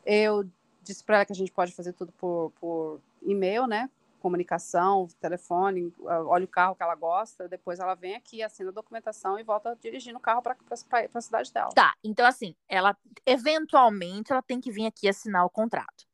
Eu 0.05 0.45
disse 0.81 1.03
para 1.03 1.17
ela 1.17 1.25
que 1.25 1.33
a 1.33 1.35
gente 1.35 1.51
pode 1.51 1.71
fazer 1.71 1.93
tudo 1.93 2.11
por, 2.13 2.51
por 2.59 2.99
e-mail, 3.21 3.67
né? 3.67 3.89
Comunicação, 4.19 5.07
telefone, 5.19 5.93
olha 5.99 6.45
o 6.45 6.47
carro 6.47 6.75
que 6.75 6.83
ela 6.83 6.95
gosta, 6.95 7.47
depois 7.49 7.79
ela 7.79 7.93
vem 7.93 8.15
aqui, 8.15 8.41
assina 8.41 8.69
a 8.69 8.73
documentação 8.73 9.37
e 9.37 9.43
volta 9.43 9.77
dirigindo 9.81 10.17
o 10.17 10.21
carro 10.21 10.41
para 10.41 10.55
a 10.71 11.21
cidade 11.21 11.51
dela. 11.51 11.69
Tá, 11.75 11.93
então 12.01 12.25
assim, 12.25 12.55
ela 12.69 12.95
eventualmente 13.25 14.31
ela 14.31 14.41
tem 14.41 14.61
que 14.61 14.71
vir 14.71 14.85
aqui 14.85 15.09
assinar 15.09 15.45
o 15.45 15.49
contrato. 15.49 16.05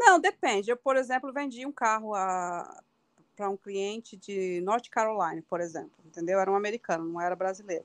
Não, 0.00 0.18
depende. 0.18 0.70
Eu, 0.70 0.78
por 0.78 0.96
exemplo, 0.96 1.30
vendi 1.30 1.66
um 1.66 1.70
carro 1.70 2.12
para 3.36 3.50
um 3.50 3.56
cliente 3.56 4.16
de 4.16 4.62
North 4.62 4.88
Carolina, 4.90 5.44
por 5.46 5.60
exemplo, 5.60 5.92
entendeu? 6.06 6.40
Era 6.40 6.50
um 6.50 6.56
americano, 6.56 7.04
não 7.04 7.20
era 7.20 7.36
brasileiro. 7.36 7.84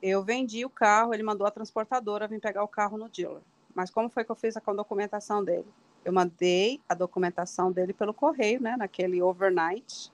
Eu 0.00 0.22
vendi 0.22 0.64
o 0.64 0.70
carro, 0.70 1.12
ele 1.12 1.24
mandou 1.24 1.44
a 1.44 1.50
transportadora 1.50 2.28
vir 2.28 2.40
pegar 2.40 2.62
o 2.62 2.68
carro 2.68 2.96
no 2.96 3.08
dealer. 3.08 3.42
Mas 3.74 3.90
como 3.90 4.08
foi 4.08 4.24
que 4.24 4.30
eu 4.30 4.36
fiz 4.36 4.56
a 4.56 4.60
documentação 4.72 5.42
dele? 5.44 5.66
Eu 6.04 6.12
mandei 6.12 6.80
a 6.88 6.94
documentação 6.94 7.72
dele 7.72 7.92
pelo 7.92 8.14
correio, 8.14 8.62
né? 8.62 8.76
Naquele 8.76 9.20
overnight 9.20 10.12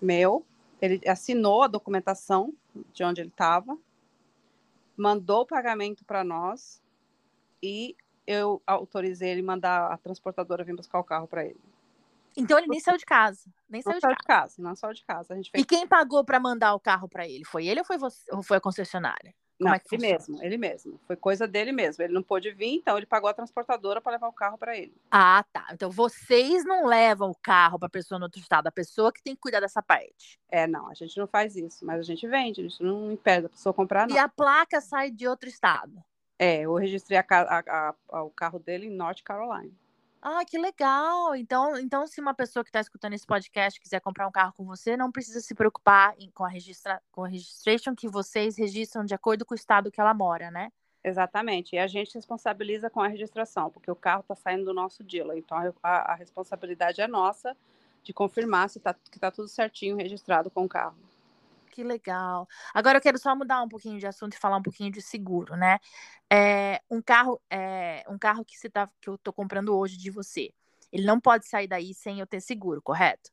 meu. 0.00 0.44
Ele 0.82 1.00
assinou 1.08 1.62
a 1.62 1.66
documentação 1.66 2.52
de 2.92 3.02
onde 3.02 3.22
ele 3.22 3.30
estava, 3.30 3.78
mandou 4.94 5.40
o 5.40 5.46
pagamento 5.46 6.04
para 6.04 6.22
nós 6.22 6.82
e 7.62 7.96
eu 8.26 8.62
autorizei 8.66 9.30
ele 9.30 9.42
mandar 9.42 9.92
a 9.92 9.96
transportadora 9.96 10.64
vir 10.64 10.74
buscar 10.74 10.98
o 10.98 11.04
carro 11.04 11.26
para 11.26 11.44
ele. 11.44 11.60
Então 12.36 12.58
ele 12.58 12.66
nem 12.66 12.80
saiu 12.80 12.98
de 12.98 13.06
casa, 13.06 13.48
nem 13.68 13.80
saiu, 13.80 13.94
não 13.94 13.98
de, 13.98 14.02
saiu 14.02 14.16
casa. 14.16 14.22
de 14.22 14.26
casa. 14.26 14.62
Não 14.62 14.76
saiu 14.76 14.94
de 14.94 15.04
casa. 15.04 15.32
A 15.32 15.36
gente 15.36 15.50
fez... 15.50 15.62
E 15.62 15.66
quem 15.66 15.86
pagou 15.86 16.22
para 16.22 16.38
mandar 16.38 16.74
o 16.74 16.80
carro 16.80 17.08
para 17.08 17.26
ele? 17.26 17.44
Foi 17.44 17.66
ele 17.66 17.80
ou 17.80 17.86
foi 17.86 17.96
você? 17.96 18.22
Ou 18.30 18.42
foi 18.42 18.58
a 18.58 18.60
concessionária? 18.60 19.34
Como 19.58 19.70
não, 19.70 19.74
é 19.74 19.80
ele 19.90 20.02
mesmo, 20.02 20.42
ele 20.42 20.58
mesmo. 20.58 21.00
Foi 21.06 21.16
coisa 21.16 21.48
dele 21.48 21.72
mesmo. 21.72 22.04
Ele 22.04 22.12
não 22.12 22.22
pôde 22.22 22.50
vir, 22.52 22.74
então 22.74 22.96
ele 22.98 23.06
pagou 23.06 23.30
a 23.30 23.32
transportadora 23.32 24.02
para 24.02 24.12
levar 24.12 24.28
o 24.28 24.32
carro 24.32 24.58
para 24.58 24.76
ele. 24.76 24.94
Ah, 25.10 25.42
tá. 25.50 25.68
Então 25.72 25.90
vocês 25.90 26.62
não 26.62 26.84
levam 26.84 27.30
o 27.30 27.34
carro 27.34 27.78
para 27.78 27.86
a 27.86 27.90
pessoa 27.90 28.18
no 28.18 28.26
outro 28.26 28.38
estado, 28.38 28.66
a 28.66 28.72
pessoa 28.72 29.10
que 29.10 29.22
tem 29.22 29.34
que 29.34 29.40
cuidar 29.40 29.60
dessa 29.60 29.82
parte. 29.82 30.38
É, 30.50 30.66
não, 30.66 30.90
a 30.90 30.94
gente 30.94 31.16
não 31.16 31.26
faz 31.26 31.56
isso, 31.56 31.86
mas 31.86 32.00
a 32.00 32.02
gente 32.02 32.28
vende, 32.28 32.60
a 32.60 32.64
gente 32.64 32.82
não 32.82 33.10
impede 33.10 33.46
a 33.46 33.48
pessoa 33.48 33.72
comprar, 33.72 34.06
não. 34.06 34.14
E 34.14 34.18
a 34.18 34.28
placa 34.28 34.78
sai 34.82 35.10
de 35.10 35.26
outro 35.26 35.48
estado. 35.48 36.04
É, 36.38 36.62
eu 36.62 36.74
registrei 36.74 37.18
a, 37.18 37.24
a, 37.28 37.94
a, 38.10 38.22
o 38.22 38.30
carro 38.30 38.58
dele 38.58 38.86
em 38.86 38.90
North 38.90 39.22
Carolina. 39.22 39.72
Ah, 40.20 40.44
que 40.44 40.58
legal! 40.58 41.36
Então, 41.36 41.76
então 41.78 42.06
se 42.06 42.20
uma 42.20 42.34
pessoa 42.34 42.64
que 42.64 42.68
está 42.68 42.80
escutando 42.80 43.12
esse 43.12 43.26
podcast 43.26 43.80
quiser 43.80 44.00
comprar 44.00 44.26
um 44.26 44.32
carro 44.32 44.52
com 44.54 44.64
você, 44.64 44.96
não 44.96 45.12
precisa 45.12 45.40
se 45.40 45.54
preocupar 45.54 46.14
em, 46.18 46.30
com, 46.30 46.44
a 46.44 46.48
registra, 46.48 47.00
com 47.12 47.24
a 47.24 47.28
registration 47.28 47.94
que 47.94 48.08
vocês 48.08 48.58
registram 48.58 49.04
de 49.04 49.14
acordo 49.14 49.46
com 49.46 49.54
o 49.54 49.56
estado 49.56 49.90
que 49.90 50.00
ela 50.00 50.12
mora, 50.12 50.50
né? 50.50 50.72
Exatamente. 51.04 51.76
E 51.76 51.78
a 51.78 51.86
gente 51.86 52.14
responsabiliza 52.14 52.90
com 52.90 53.00
a 53.00 53.06
registração, 53.06 53.70
porque 53.70 53.90
o 53.90 53.94
carro 53.94 54.22
está 54.22 54.34
saindo 54.34 54.64
do 54.64 54.74
nosso 54.74 55.04
dealer. 55.04 55.38
Então, 55.38 55.56
a, 55.80 56.12
a, 56.12 56.14
responsabilidade 56.16 57.00
é 57.00 57.06
nossa 57.06 57.56
de 58.02 58.12
confirmar 58.12 58.68
se 58.68 58.80
tá, 58.80 58.92
que 58.92 59.16
está 59.16 59.30
tudo 59.30 59.46
certinho 59.46 59.96
registrado 59.96 60.50
com 60.50 60.64
o 60.64 60.68
carro 60.68 60.96
que 61.76 61.84
legal. 61.84 62.48
Agora 62.72 62.96
eu 62.96 63.02
quero 63.02 63.18
só 63.18 63.36
mudar 63.36 63.62
um 63.62 63.68
pouquinho 63.68 63.98
de 63.98 64.06
assunto 64.06 64.32
e 64.32 64.38
falar 64.38 64.56
um 64.56 64.62
pouquinho 64.62 64.90
de 64.90 65.02
seguro, 65.02 65.54
né? 65.56 65.78
É, 66.32 66.80
um 66.90 67.02
carro, 67.02 67.38
é, 67.50 68.02
um 68.08 68.18
carro 68.18 68.42
que 68.46 68.56
você 68.56 68.70
tá, 68.70 68.88
que 68.98 69.10
eu 69.10 69.18
tô 69.18 69.30
comprando 69.30 69.76
hoje 69.76 69.98
de 69.98 70.10
você, 70.10 70.50
ele 70.90 71.04
não 71.04 71.20
pode 71.20 71.46
sair 71.46 71.68
daí 71.68 71.92
sem 71.92 72.18
eu 72.18 72.26
ter 72.26 72.40
seguro, 72.40 72.80
correto? 72.80 73.30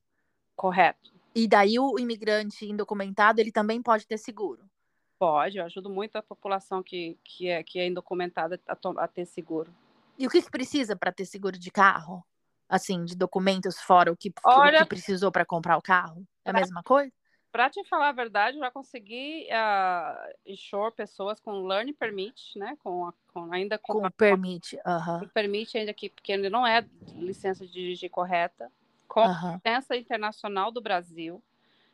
Correto. 0.58 1.14
E 1.34 1.48
daí 1.48 1.80
o 1.80 1.98
imigrante 1.98 2.66
indocumentado, 2.66 3.40
ele 3.40 3.52
também 3.52 3.82
pode 3.82 4.06
ter 4.06 4.18
seguro? 4.18 4.70
Pode, 5.18 5.58
eu 5.58 5.64
ajudo 5.64 5.90
muito 5.90 6.18
a 6.18 6.22
população 6.22 6.84
que, 6.84 7.18
que, 7.24 7.48
é, 7.48 7.64
que 7.64 7.80
é 7.80 7.88
indocumentada 7.88 8.60
a, 8.68 9.04
a 9.04 9.08
ter 9.08 9.26
seguro. 9.26 9.74
E 10.20 10.28
o 10.28 10.30
que, 10.30 10.42
que 10.42 10.52
precisa 10.52 10.98
para 10.98 11.14
ter 11.14 11.26
seguro 11.26 11.58
de 11.58 11.72
carro? 11.72 12.26
Assim, 12.68 13.06
de 13.06 13.16
documentos 13.16 13.80
fora 13.80 14.12
o 14.12 14.18
que, 14.18 14.34
Olha, 14.44 14.80
o 14.80 14.84
que 14.84 14.90
precisou 14.90 15.32
para 15.32 15.46
comprar 15.46 15.78
o 15.78 15.82
carro? 15.82 16.28
É 16.44 16.50
a 16.50 16.54
mesma 16.54 16.84
coisa? 16.84 17.12
Para 17.54 17.70
te 17.70 17.84
falar 17.84 18.10
a 18.10 18.12
verdade, 18.12 18.58
eu 18.58 18.62
já 18.62 18.72
consegui 18.72 19.48
uh, 19.48 20.92
pessoas 20.92 21.40
com 21.40 21.68
learning 21.68 21.94
permit, 21.94 22.58
né? 22.58 22.76
Com, 22.84 23.06
a, 23.06 23.14
com 23.32 23.54
ainda 23.54 23.78
com, 23.78 23.94
com 23.94 24.06
a, 24.08 24.10
permit, 24.10 24.76
uh 24.78 24.80
-huh. 24.80 25.30
permite 25.30 25.78
ainda 25.78 25.94
que 25.94 26.10
porque 26.10 26.32
ele 26.32 26.50
não 26.50 26.66
é 26.66 26.84
licença 27.16 27.64
de 27.64 27.72
dirigir 27.72 28.10
correta, 28.10 28.72
com 29.08 29.22
uh 29.22 29.28
-huh. 29.28 29.54
licença 29.54 29.96
internacional 29.96 30.72
do 30.72 30.82
Brasil. 30.82 31.44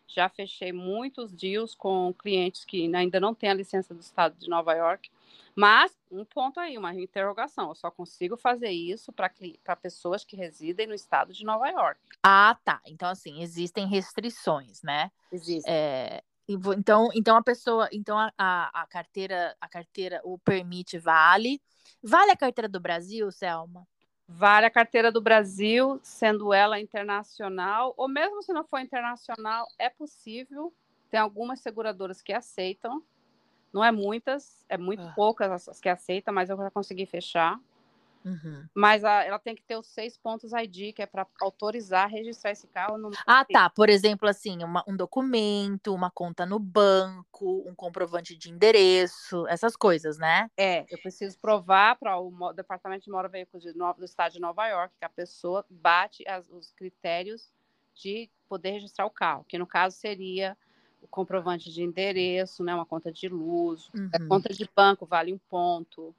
Já 0.08 0.30
fechei 0.30 0.72
muitos 0.72 1.34
deals 1.34 1.76
com 1.76 2.14
clientes 2.14 2.64
que 2.64 2.96
ainda 2.96 3.20
não 3.20 3.36
têm 3.36 3.50
a 3.50 3.54
licença 3.54 3.94
do 3.94 4.00
estado 4.00 4.36
de 4.40 4.50
Nova 4.50 4.74
York. 4.74 5.12
Mas, 5.56 5.92
um 6.12 6.24
ponto 6.24 6.60
aí, 6.60 6.78
uma 6.78 6.94
interrogação. 6.94 7.70
Eu 7.70 7.76
só 7.76 7.92
consigo 7.92 8.38
fazer 8.38 8.70
isso 8.70 9.12
para 9.12 9.76
pessoas 9.76 10.24
que 10.24 10.36
residem 10.36 10.88
no 10.88 10.94
estado 10.94 11.34
de 11.34 11.44
Nova 11.44 11.68
York. 11.70 12.00
Ah, 12.24 12.58
tá. 12.64 12.82
Então, 12.86 13.10
assim, 13.10 13.42
existem 13.42 13.88
restrições, 13.88 14.82
né? 14.82 15.12
Existem. 15.32 15.74
É, 15.74 16.24
então, 16.48 17.10
então 17.14 17.38
a 17.38 17.44
pessoa, 17.44 17.88
então 17.92 18.18
a, 18.18 18.32
a, 18.38 18.82
a, 18.82 18.88
carteira, 18.88 19.56
a 19.62 19.68
carteira, 19.68 20.20
o 20.24 20.40
permite 20.40 20.98
vale. 20.98 21.62
Vale 22.02 22.32
a 22.32 22.38
carteira 22.38 22.68
do 22.68 22.80
Brasil, 22.80 23.32
Selma? 23.32 23.88
Vale 24.28 24.66
a 24.66 24.72
carteira 24.72 25.12
do 25.12 25.22
Brasil, 25.22 26.00
sendo 26.04 26.54
ela 26.54 26.80
internacional, 26.80 27.94
ou 27.98 28.08
mesmo 28.08 28.42
se 28.42 28.54
não 28.54 28.64
for 28.64 28.80
internacional, 28.80 29.68
é 29.78 29.90
possível. 29.90 30.74
Tem 31.10 31.20
algumas 31.20 31.60
seguradoras 31.60 32.22
que 32.22 32.32
aceitam. 32.32 33.04
Não 33.74 33.84
é 33.84 33.92
muitas, 33.92 34.66
é 34.68 34.78
muito 34.78 35.04
ah. 35.04 35.14
poucas 35.16 35.68
as 35.68 35.80
que 35.80 35.90
aceitam, 35.90 36.34
mas 36.34 36.50
eu 36.50 36.58
já 36.58 36.72
consegui 36.72 37.06
fechar. 37.06 37.60
Uhum. 38.26 38.68
Mas 38.74 39.04
a, 39.04 39.24
ela 39.24 39.40
tem 39.40 39.56
que 39.56 39.64
ter 39.64 39.78
os 39.78 39.88
seis 39.88 40.18
pontos 40.18 40.52
ID, 40.52 40.94
que 40.94 41.02
é 41.02 41.06
para 41.06 41.26
autorizar 41.42 42.10
registrar 42.10 42.52
esse 42.52 42.68
carro 42.68 42.98
no. 42.98 43.12
Ah, 43.26 43.46
tá. 43.46 43.70
Por 43.70 43.90
exemplo, 43.90 44.28
assim, 44.28 44.64
uma, 44.64 44.84
um 44.88 44.96
documento, 44.96 45.94
uma 45.94 46.12
conta 46.12 46.46
no 46.46 46.60
banco, 46.60 47.64
um 47.66 47.74
comprovante 47.74 48.36
de 48.36 48.50
endereço, 48.50 49.48
essas 49.48 49.76
coisas, 49.76 50.18
né? 50.18 50.50
É, 50.58 50.86
eu 50.90 50.98
preciso 51.00 51.40
provar 51.40 51.98
para 51.98 52.20
o 52.20 52.54
Departamento 52.54 53.06
de 53.06 53.12
Moro 53.12 53.30
Veículos 53.30 53.64
de 53.64 53.74
do 53.74 54.06
Estado 54.06 54.34
de 54.34 54.40
Nova 54.40 54.68
York 54.68 54.94
que 55.00 55.06
a 55.06 55.10
pessoa 55.10 55.66
bate 55.70 56.28
as, 56.28 56.50
os 56.50 56.72
critérios 56.72 57.50
de 57.96 58.30
poder 58.48 58.72
registrar 58.72 59.06
o 59.06 59.10
carro, 59.10 59.46
que 59.48 59.58
no 59.58 59.68
caso 59.68 59.96
seria 59.96 60.58
o 61.02 61.08
comprovante 61.08 61.72
de 61.72 61.84
endereço, 61.84 62.64
né, 62.64 62.74
uma 62.74 62.86
conta 62.86 63.12
de 63.12 63.28
luz, 63.28 63.90
uhum. 63.94 64.28
conta 64.28 64.54
de 64.54 64.70
banco 64.76 65.06
vale 65.06 65.34
um 65.34 65.40
ponto. 65.50 66.14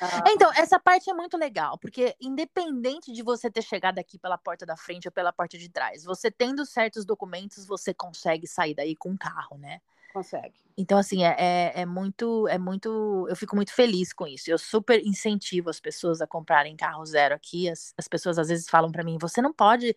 Ah. 0.00 0.24
Então, 0.28 0.50
essa 0.54 0.78
parte 0.78 1.10
é 1.10 1.14
muito 1.14 1.36
legal, 1.36 1.78
porque 1.78 2.16
independente 2.20 3.12
de 3.12 3.22
você 3.22 3.50
ter 3.50 3.62
chegado 3.62 3.98
aqui 3.98 4.18
pela 4.18 4.38
porta 4.38 4.64
da 4.64 4.76
frente 4.76 5.06
ou 5.06 5.12
pela 5.12 5.32
porta 5.32 5.58
de 5.58 5.68
trás, 5.68 6.04
você 6.04 6.30
tendo 6.30 6.64
certos 6.64 7.04
documentos, 7.04 7.66
você 7.66 7.92
consegue 7.92 8.46
sair 8.46 8.74
daí 8.74 8.96
com 8.96 9.10
um 9.10 9.16
carro, 9.16 9.58
né? 9.58 9.80
Consegue. 10.12 10.54
Então, 10.76 10.98
assim, 10.98 11.24
é, 11.24 11.36
é, 11.38 11.82
é, 11.82 11.86
muito, 11.86 12.48
é 12.48 12.58
muito. 12.58 13.26
Eu 13.28 13.36
fico 13.36 13.54
muito 13.54 13.72
feliz 13.74 14.12
com 14.12 14.26
isso. 14.26 14.50
Eu 14.50 14.58
super 14.58 15.00
incentivo 15.04 15.68
as 15.68 15.78
pessoas 15.78 16.20
a 16.20 16.26
comprarem 16.26 16.76
carro 16.76 17.04
zero 17.04 17.34
aqui. 17.34 17.68
As, 17.68 17.92
as 17.96 18.08
pessoas 18.08 18.38
às 18.38 18.48
vezes 18.48 18.68
falam 18.68 18.90
para 18.90 19.04
mim: 19.04 19.18
você 19.20 19.42
não 19.42 19.52
pode, 19.52 19.94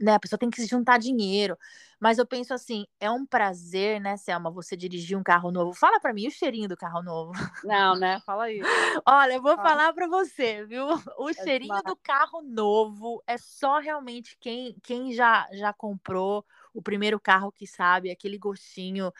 né? 0.00 0.14
A 0.14 0.20
pessoa 0.20 0.38
tem 0.38 0.50
que 0.50 0.64
juntar 0.66 0.98
dinheiro. 0.98 1.56
Mas 2.00 2.18
eu 2.18 2.26
penso 2.26 2.52
assim: 2.52 2.84
é 3.00 3.10
um 3.10 3.24
prazer, 3.24 4.00
né, 4.00 4.16
Selma, 4.16 4.50
você 4.50 4.76
dirigir 4.76 5.16
um 5.16 5.22
carro 5.22 5.50
novo. 5.50 5.72
Fala 5.72 6.00
para 6.00 6.12
mim 6.12 6.26
o 6.26 6.30
cheirinho 6.30 6.68
do 6.68 6.76
carro 6.76 7.02
novo. 7.02 7.32
Não, 7.62 7.96
né? 7.96 8.20
Fala 8.26 8.44
aí. 8.44 8.60
Olha, 9.06 9.34
eu 9.34 9.42
vou 9.42 9.56
Fala. 9.56 9.68
falar 9.68 9.92
para 9.92 10.08
você, 10.08 10.64
viu? 10.64 10.86
O 11.16 11.30
é 11.30 11.34
cheirinho 11.34 11.82
do 11.84 11.96
carro 11.96 12.42
novo 12.42 13.22
é 13.26 13.38
só 13.38 13.78
realmente 13.78 14.36
quem, 14.40 14.76
quem 14.82 15.12
já, 15.12 15.48
já 15.52 15.72
comprou 15.72 16.44
o 16.78 16.82
primeiro 16.82 17.18
carro 17.18 17.50
que 17.50 17.66
sabe, 17.66 18.08
aquele 18.08 18.38
gostinho. 18.38 19.12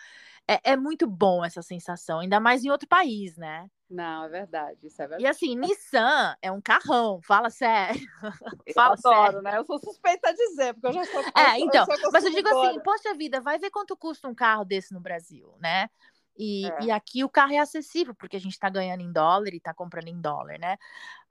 É, 0.47 0.73
é, 0.73 0.77
muito 0.77 1.07
bom 1.07 1.44
essa 1.44 1.61
sensação, 1.61 2.21
ainda 2.21 2.38
mais 2.40 2.64
em 2.64 2.71
outro 2.71 2.88
país, 2.88 3.37
né? 3.37 3.68
Não, 3.90 4.25
é 4.25 4.29
verdade, 4.29 4.87
isso 4.87 5.03
é 5.03 5.07
verdade. 5.07 5.25
E 5.25 5.27
assim, 5.27 5.57
Nissan 5.57 6.37
é 6.40 6.53
um 6.53 6.61
carrão, 6.61 7.21
fala 7.21 7.51
sério. 7.51 8.01
Eu 8.64 8.75
fala 8.75 8.94
adoro, 8.94 9.27
sério. 9.27 9.42
né? 9.42 9.59
Eu 9.59 9.64
sou 9.64 9.79
suspeita 9.79 10.29
a 10.29 10.33
dizer, 10.33 10.73
porque 10.75 10.87
eu 10.87 10.92
já 10.92 11.05
sou. 11.07 11.21
É, 11.37 11.59
então, 11.59 11.87
eu 11.88 12.11
mas 12.12 12.25
eu 12.25 12.31
digo 12.31 12.49
assim, 12.49 12.81
poxa 12.81 13.14
vida, 13.14 13.40
vai 13.40 13.59
ver 13.59 13.71
quanto 13.71 13.97
custa 13.97 14.29
um 14.29 14.35
carro 14.35 14.64
desse 14.64 14.94
no 14.94 15.01
Brasil, 15.01 15.55
né? 15.59 15.88
E, 16.38 16.66
é. 16.66 16.85
e 16.85 16.90
aqui 16.90 17.24
o 17.24 17.29
carro 17.29 17.53
é 17.53 17.59
acessível, 17.59 18.14
porque 18.14 18.37
a 18.37 18.40
gente 18.40 18.53
está 18.53 18.70
ganhando 18.70 19.01
em 19.01 19.12
dólar 19.12 19.53
e 19.53 19.57
está 19.57 19.74
comprando 19.74 20.07
em 20.07 20.20
dólar, 20.20 20.59
né? 20.59 20.79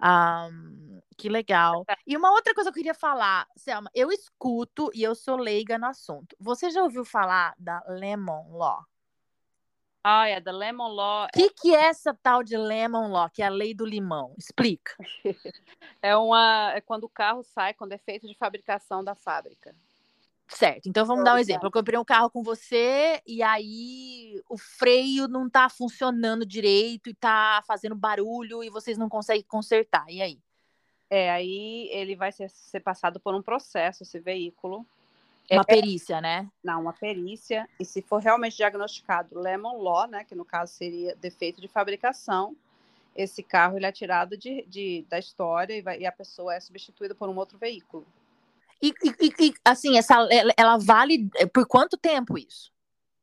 Um, 0.02 1.02
que 1.18 1.30
legal. 1.30 1.86
É. 1.88 1.96
E 2.06 2.18
uma 2.18 2.32
outra 2.32 2.54
coisa 2.54 2.70
que 2.70 2.80
eu 2.80 2.84
queria 2.84 2.94
falar, 2.94 3.48
Selma, 3.56 3.90
eu 3.96 4.12
escuto 4.12 4.92
e 4.94 5.02
eu 5.02 5.16
sou 5.16 5.38
leiga 5.38 5.78
no 5.78 5.86
assunto. 5.86 6.36
Você 6.40 6.70
já 6.70 6.84
ouviu 6.84 7.06
falar 7.06 7.54
da 7.58 7.82
Lemon 7.88 8.52
Law? 8.52 8.86
Ah, 10.04 10.28
é 10.28 10.40
da 10.40 10.52
Lemon 10.52 10.88
Law. 10.88 11.26
O 11.26 11.30
que, 11.34 11.50
que 11.50 11.76
é 11.76 11.88
essa 11.88 12.14
tal 12.14 12.44
de 12.44 12.56
Lemon 12.56 13.10
Law, 13.10 13.30
que 13.30 13.42
é 13.42 13.46
a 13.46 13.50
lei 13.50 13.74
do 13.74 13.86
limão? 13.86 14.34
Explica. 14.38 14.94
é 16.02 16.16
uma 16.16 16.72
é 16.74 16.82
quando 16.82 17.06
o 17.06 17.10
carro 17.10 17.44
sai 17.44 17.74
com 17.74 17.88
defeito 17.88 18.28
de 18.28 18.36
fabricação 18.36 19.04
da 19.04 19.16
fábrica. 19.16 19.76
Certo, 20.50 20.88
então 20.88 21.06
vamos 21.06 21.26
dar 21.26 21.36
um 21.36 21.38
exemplo. 21.38 21.68
Eu 21.68 21.72
comprei 21.72 22.00
um 22.00 22.06
carro 22.06 22.30
com 22.30 22.42
você 22.42 23.22
e 23.28 23.44
aí 23.44 24.42
o 24.50 24.58
freio 24.58 25.28
não 25.28 25.50
tá 25.50 25.68
funcionando 25.70 26.46
direito 26.46 27.10
e 27.10 27.14
tá 27.14 27.62
fazendo 27.68 27.96
barulho 27.96 28.64
e 28.64 28.70
vocês 28.70 28.98
não 28.98 29.10
conseguem 29.10 29.44
consertar. 29.44 30.06
E 30.10 30.22
aí? 30.22 30.40
É, 31.10 31.30
aí 31.32 31.90
ele 31.92 32.16
vai 32.16 32.32
ser, 32.32 32.50
ser 32.50 32.80
passado 32.80 33.20
por 33.20 33.36
um 33.36 33.42
processo, 33.42 34.04
esse 34.04 34.20
veículo. 34.20 34.86
Uma 35.52 35.62
é, 35.62 35.66
perícia, 35.66 36.20
né? 36.22 36.50
Não, 36.64 36.82
uma 36.82 36.94
perícia. 36.94 37.68
E 37.80 37.86
se 37.86 38.02
for 38.02 38.22
realmente 38.22 38.58
diagnosticado 38.58 39.40
Lemon 39.40 39.82
Law, 39.82 40.08
né, 40.08 40.24
que 40.24 40.36
no 40.36 40.46
caso 40.46 40.74
seria 40.74 41.16
defeito 41.16 41.62
de 41.62 41.68
fabricação, 41.68 42.56
esse 43.16 43.42
carro 43.42 43.78
ele 43.78 43.86
é 43.86 43.92
tirado 43.92 44.38
de, 44.38 44.66
de 44.68 45.06
da 45.10 45.18
história 45.18 45.74
e, 45.74 45.82
vai, 45.82 46.00
e 46.00 46.06
a 46.06 46.12
pessoa 46.12 46.54
é 46.54 46.60
substituída 46.60 47.16
por 47.16 47.28
um 47.30 47.36
outro 47.38 47.58
veículo. 47.58 48.06
E, 48.82 48.94
e, 49.04 49.48
e, 49.48 49.54
assim, 49.66 49.98
essa, 49.98 50.28
ela 50.56 50.78
vale 50.78 51.30
eh, 51.36 51.46
por 51.46 51.68
quanto 51.68 51.98
tempo 51.98 52.38
isso? 52.38 52.72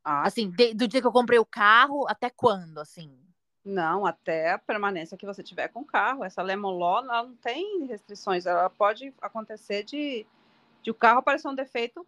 Ah. 0.04 0.26
Assim, 0.26 0.50
de, 0.50 0.74
do 0.74 0.88
dia 0.88 1.00
que 1.00 1.06
eu 1.06 1.12
comprei 1.12 1.38
o 1.38 1.46
carro 1.46 2.06
até 2.08 2.28
quando, 2.28 2.78
assim? 2.78 3.16
Não, 3.64 4.04
até 4.04 4.52
a 4.52 4.58
permanência 4.58 5.16
que 5.16 5.24
você 5.24 5.42
tiver 5.42 5.68
com 5.68 5.80
o 5.80 5.86
carro. 5.86 6.22
Essa 6.22 6.42
Lemon 6.42 6.76
Law 6.76 6.98
ela 6.98 7.22
não 7.22 7.36
tem 7.36 7.86
restrições. 7.86 8.44
Ela 8.44 8.68
pode 8.68 9.14
acontecer 9.22 9.84
de, 9.84 10.26
de 10.82 10.90
o 10.90 10.94
carro 10.94 11.20
aparecer 11.20 11.48
um 11.48 11.54
defeito 11.54 12.06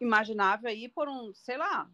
imaginável 0.00 0.68
aí 0.68 0.88
por 0.88 1.08
um, 1.08 1.32
sei 1.34 1.56
lá, 1.56 1.88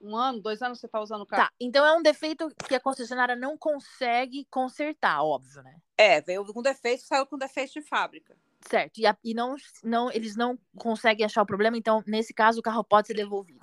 um 0.00 0.16
ano, 0.16 0.40
dois 0.40 0.62
anos 0.62 0.80
você 0.80 0.86
está 0.86 1.00
usando 1.00 1.22
o 1.22 1.26
carro. 1.26 1.44
Tá, 1.44 1.52
então 1.60 1.86
é 1.86 1.92
um 1.92 2.02
defeito 2.02 2.48
que 2.66 2.74
a 2.74 2.80
concessionária 2.80 3.36
não 3.36 3.56
consegue 3.56 4.44
consertar, 4.50 5.22
óbvio, 5.22 5.62
né? 5.62 5.76
É, 5.96 6.20
veio 6.20 6.44
com 6.52 6.62
defeito, 6.62 7.02
saiu 7.02 7.26
com 7.26 7.38
defeito 7.38 7.74
de 7.74 7.82
fábrica. 7.82 8.36
Certo, 8.60 8.98
e, 8.98 9.06
a, 9.06 9.16
e 9.24 9.34
não, 9.34 9.54
não, 9.84 10.10
eles 10.10 10.36
não 10.36 10.58
conseguem 10.76 11.24
achar 11.24 11.42
o 11.42 11.46
problema, 11.46 11.76
então, 11.76 12.02
nesse 12.06 12.34
caso, 12.34 12.60
o 12.60 12.62
carro 12.62 12.84
pode 12.84 13.06
ser 13.06 13.14
devolvido. 13.14 13.60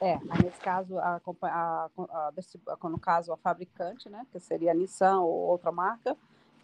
É, 0.00 0.18
nesse 0.42 0.60
caso, 0.60 0.98
a, 0.98 1.20
a, 1.42 1.90
a, 1.90 2.88
no 2.88 2.98
caso, 2.98 3.32
a 3.32 3.36
fabricante, 3.36 4.08
né, 4.08 4.26
que 4.30 4.38
seria 4.38 4.70
a 4.70 4.74
Nissan 4.74 5.20
ou 5.20 5.48
outra 5.48 5.72
marca, 5.72 6.16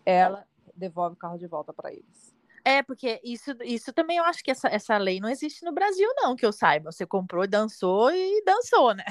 ela 0.06 0.46
devolve 0.74 1.14
o 1.14 1.18
carro 1.18 1.38
de 1.38 1.46
volta 1.46 1.72
para 1.72 1.92
eles. 1.92 2.34
É, 2.64 2.82
porque 2.82 3.20
isso, 3.22 3.50
isso 3.62 3.92
também 3.92 4.16
eu 4.16 4.24
acho 4.24 4.42
que 4.42 4.50
essa, 4.50 4.68
essa 4.68 4.96
lei 4.96 5.20
não 5.20 5.28
existe 5.28 5.64
no 5.64 5.72
Brasil, 5.72 6.08
não, 6.16 6.34
que 6.34 6.46
eu 6.46 6.52
saiba. 6.52 6.90
Você 6.90 7.04
comprou, 7.04 7.46
dançou 7.46 8.10
e 8.10 8.42
dançou, 8.44 8.94
né? 8.94 9.04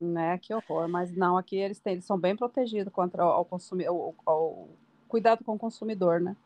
Né, 0.00 0.38
que 0.38 0.54
horror. 0.54 0.88
Mas 0.88 1.10
não, 1.10 1.36
aqui 1.36 1.56
eles, 1.56 1.80
têm, 1.80 1.94
eles 1.94 2.04
são 2.04 2.16
bem 2.16 2.36
protegidos 2.36 2.92
contra 2.92 3.26
o, 3.26 3.44
consumidor, 3.44 4.14
o, 4.24 4.68
cuidado 5.08 5.42
com 5.44 5.54
o 5.54 5.58
consumidor, 5.58 6.20
né? 6.20 6.36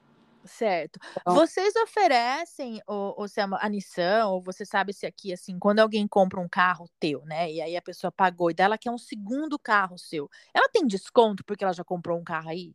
Certo. 0.44 0.98
Então, 1.20 1.34
Vocês 1.34 1.74
oferecem, 1.76 2.80
o, 2.86 3.22
o, 3.22 3.26
a 3.58 3.68
Nissan, 3.68 4.26
ou 4.26 4.42
você 4.42 4.64
sabe 4.64 4.92
se 4.92 5.06
aqui, 5.06 5.32
assim, 5.32 5.58
quando 5.58 5.80
alguém 5.80 6.06
compra 6.08 6.40
um 6.40 6.48
carro 6.48 6.88
teu, 6.98 7.24
né? 7.26 7.52
E 7.52 7.60
aí 7.60 7.76
a 7.76 7.82
pessoa 7.82 8.10
pagou 8.10 8.50
e 8.50 8.54
dela 8.54 8.78
quer 8.78 8.90
um 8.90 8.98
segundo 8.98 9.58
carro 9.58 9.98
seu. 9.98 10.30
Ela 10.54 10.68
tem 10.68 10.86
desconto 10.86 11.44
porque 11.44 11.62
ela 11.62 11.72
já 11.72 11.84
comprou 11.84 12.18
um 12.18 12.24
carro 12.24 12.48
aí? 12.48 12.74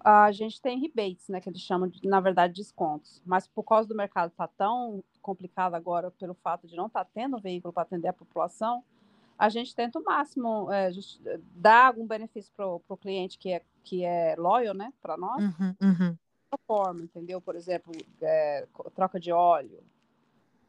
A 0.00 0.30
gente 0.30 0.60
tem 0.60 0.78
rebates, 0.78 1.28
né? 1.28 1.40
Que 1.40 1.48
eles 1.48 1.60
chamam 1.60 1.88
de, 1.88 2.06
na 2.06 2.20
verdade, 2.20 2.52
descontos. 2.52 3.22
Mas 3.24 3.48
por 3.48 3.64
causa 3.64 3.88
do 3.88 3.94
mercado 3.94 4.30
estar 4.30 4.46
tá 4.46 4.54
tão 4.56 5.02
complicado 5.22 5.74
agora, 5.74 6.10
pelo 6.12 6.34
fato 6.34 6.68
de 6.68 6.76
não 6.76 6.86
estar 6.86 7.04
tá 7.04 7.10
tendo 7.12 7.40
veículo 7.40 7.72
para 7.72 7.82
atender 7.82 8.08
a 8.08 8.12
população, 8.12 8.84
a 9.38 9.48
gente 9.48 9.74
tenta 9.74 9.98
o 9.98 10.04
máximo 10.04 10.70
é, 10.70 10.92
just, 10.92 11.20
dar 11.54 11.86
algum 11.86 12.06
benefício 12.06 12.52
para 12.54 12.66
o 12.66 12.96
cliente 12.96 13.36
que 13.38 13.52
é, 13.52 13.62
que 13.82 14.04
é 14.04 14.36
loyal, 14.36 14.74
né? 14.74 14.92
Para 15.02 15.16
nós. 15.16 15.42
Uhum, 15.42 15.74
uhum 15.82 16.16
forma, 16.66 17.02
entendeu? 17.02 17.40
Por 17.40 17.56
exemplo, 17.56 17.92
é, 18.20 18.66
troca 18.94 19.18
de 19.18 19.32
óleo 19.32 19.82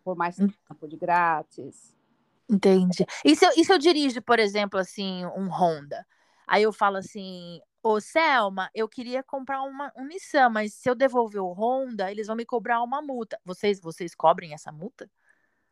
por 0.03 0.15
mais 0.15 0.39
hum. 0.39 0.47
tempo, 0.69 0.87
de 0.87 0.95
grátis. 0.95 1.93
Entendi. 2.49 3.05
E 3.25 3.35
se, 3.35 3.45
eu, 3.45 3.51
e 3.57 3.65
se 3.65 3.73
eu 3.73 3.77
dirijo, 3.77 4.21
por 4.21 4.39
exemplo, 4.39 4.79
assim, 4.79 5.25
um 5.25 5.49
Honda? 5.49 6.07
Aí 6.47 6.63
eu 6.63 6.71
falo 6.71 6.95
assim, 6.95 7.59
ô 7.83 7.99
Selma, 7.99 8.69
eu 8.73 8.87
queria 8.87 9.21
comprar 9.21 9.61
uma, 9.63 9.91
um 9.97 10.05
Nissan, 10.05 10.49
mas 10.49 10.73
se 10.73 10.89
eu 10.89 10.95
devolver 10.95 11.41
o 11.41 11.51
Honda, 11.51 12.09
eles 12.09 12.27
vão 12.27 12.37
me 12.37 12.45
cobrar 12.45 12.81
uma 12.81 13.01
multa. 13.01 13.37
Vocês, 13.43 13.81
vocês 13.81 14.15
cobrem 14.15 14.53
essa 14.53 14.71
multa? 14.71 15.09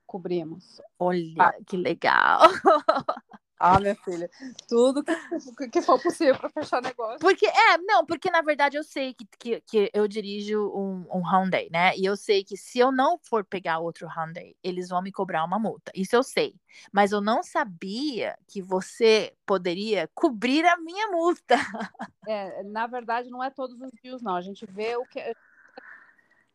Cobrimos. 0.06 0.82
Olha, 1.00 1.34
ah. 1.40 1.54
que 1.66 1.78
legal. 1.78 2.42
Ah, 3.58 3.80
minha 3.80 3.96
filha, 3.96 4.30
tudo 4.68 5.02
que, 5.02 5.70
que 5.70 5.82
for 5.82 6.02
possível 6.02 6.38
para 6.38 6.50
fechar 6.50 6.82
negócio. 6.82 7.20
Porque, 7.20 7.46
é, 7.46 7.78
não, 7.78 8.06
porque 8.06 8.30
na 8.30 8.42
verdade 8.42 8.78
eu 8.78 8.84
sei 8.84 9.14
que, 9.14 9.26
que, 9.40 9.62
que 9.62 9.92
eu 9.94 10.08
dirijo 10.10 10.68
um, 10.76 11.08
um 11.10 11.22
Hyundai, 11.22 11.70
né? 11.72 11.96
E 11.96 12.04
eu 12.04 12.18
sei 12.18 12.44
que 12.44 12.58
se 12.58 12.80
eu 12.80 12.92
não 12.92 13.18
for 13.18 13.46
pegar 13.46 13.80
outro 13.80 14.08
Hyundai, 14.08 14.56
eles 14.62 14.90
vão 14.90 15.02
me 15.02 15.12
cobrar 15.12 15.46
uma 15.46 15.58
multa. 15.58 15.90
Isso 15.96 16.16
eu 16.16 16.22
sei. 16.22 16.54
Mas 16.92 17.14
eu 17.14 17.22
não 17.22 17.42
sabia 17.42 18.38
que 18.46 18.62
você 18.62 19.34
poderia 19.46 20.10
cobrir 20.14 20.66
a 20.66 20.78
minha 20.78 21.08
multa. 21.08 21.56
É, 22.28 22.64
na 22.64 22.88
verdade, 22.88 23.30
não 23.30 23.44
é 23.44 23.52
todos 23.52 23.80
os 23.80 23.92
dias, 24.02 24.20
não. 24.20 24.36
A 24.36 24.42
gente 24.42 24.66
vê 24.66 24.96
o 24.98 25.06
que. 25.06 25.20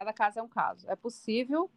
Cada 0.00 0.12
caso 0.12 0.40
é 0.40 0.42
um 0.42 0.48
caso. 0.48 0.90
É 0.90 0.96
possível, 0.96 1.70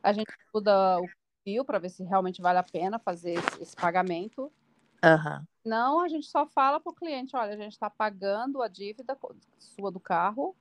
a 0.00 0.12
gente 0.12 0.30
estuda 0.30 1.00
o 1.00 1.08
fio 1.44 1.64
para 1.64 1.78
ver 1.78 1.90
se 1.90 2.02
realmente 2.04 2.40
vale 2.40 2.58
a 2.58 2.62
pena 2.62 2.98
fazer 2.98 3.32
esse, 3.32 3.62
esse 3.62 3.76
pagamento 3.76 4.52
Uhum. 5.02 5.44
Não, 5.64 6.00
a 6.00 6.08
gente 6.08 6.26
só 6.26 6.46
fala 6.46 6.78
para 6.78 6.90
o 6.90 6.94
cliente, 6.94 7.36
olha, 7.36 7.54
a 7.54 7.56
gente 7.56 7.72
está 7.72 7.88
pagando 7.90 8.62
a 8.62 8.68
dívida 8.68 9.16
sua 9.58 9.90
do 9.90 10.00
carro 10.00 10.54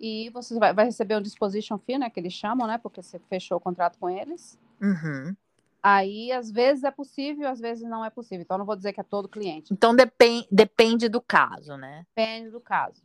e 0.00 0.30
você 0.30 0.58
vai, 0.58 0.72
vai, 0.72 0.84
receber 0.86 1.16
um 1.16 1.22
disposition 1.22 1.78
fee, 1.78 1.98
né, 1.98 2.10
que 2.10 2.20
eles 2.20 2.32
chamam, 2.32 2.66
né, 2.66 2.78
porque 2.78 3.02
você 3.02 3.18
fechou 3.18 3.56
o 3.56 3.60
contrato 3.60 3.98
com 3.98 4.08
eles. 4.08 4.58
Uhum. 4.80 5.34
Aí, 5.82 6.32
às 6.32 6.50
vezes 6.50 6.84
é 6.84 6.90
possível, 6.90 7.48
às 7.48 7.60
vezes 7.60 7.88
não 7.88 8.04
é 8.04 8.10
possível. 8.10 8.42
Então, 8.42 8.58
não 8.58 8.66
vou 8.66 8.76
dizer 8.76 8.92
que 8.92 9.00
é 9.00 9.04
todo 9.04 9.28
cliente. 9.28 9.72
Então, 9.72 9.94
depend, 9.94 10.46
depende 10.50 11.08
do 11.08 11.20
caso, 11.20 11.76
né? 11.76 12.04
Depende 12.14 12.50
do 12.50 12.60
caso. 12.60 13.02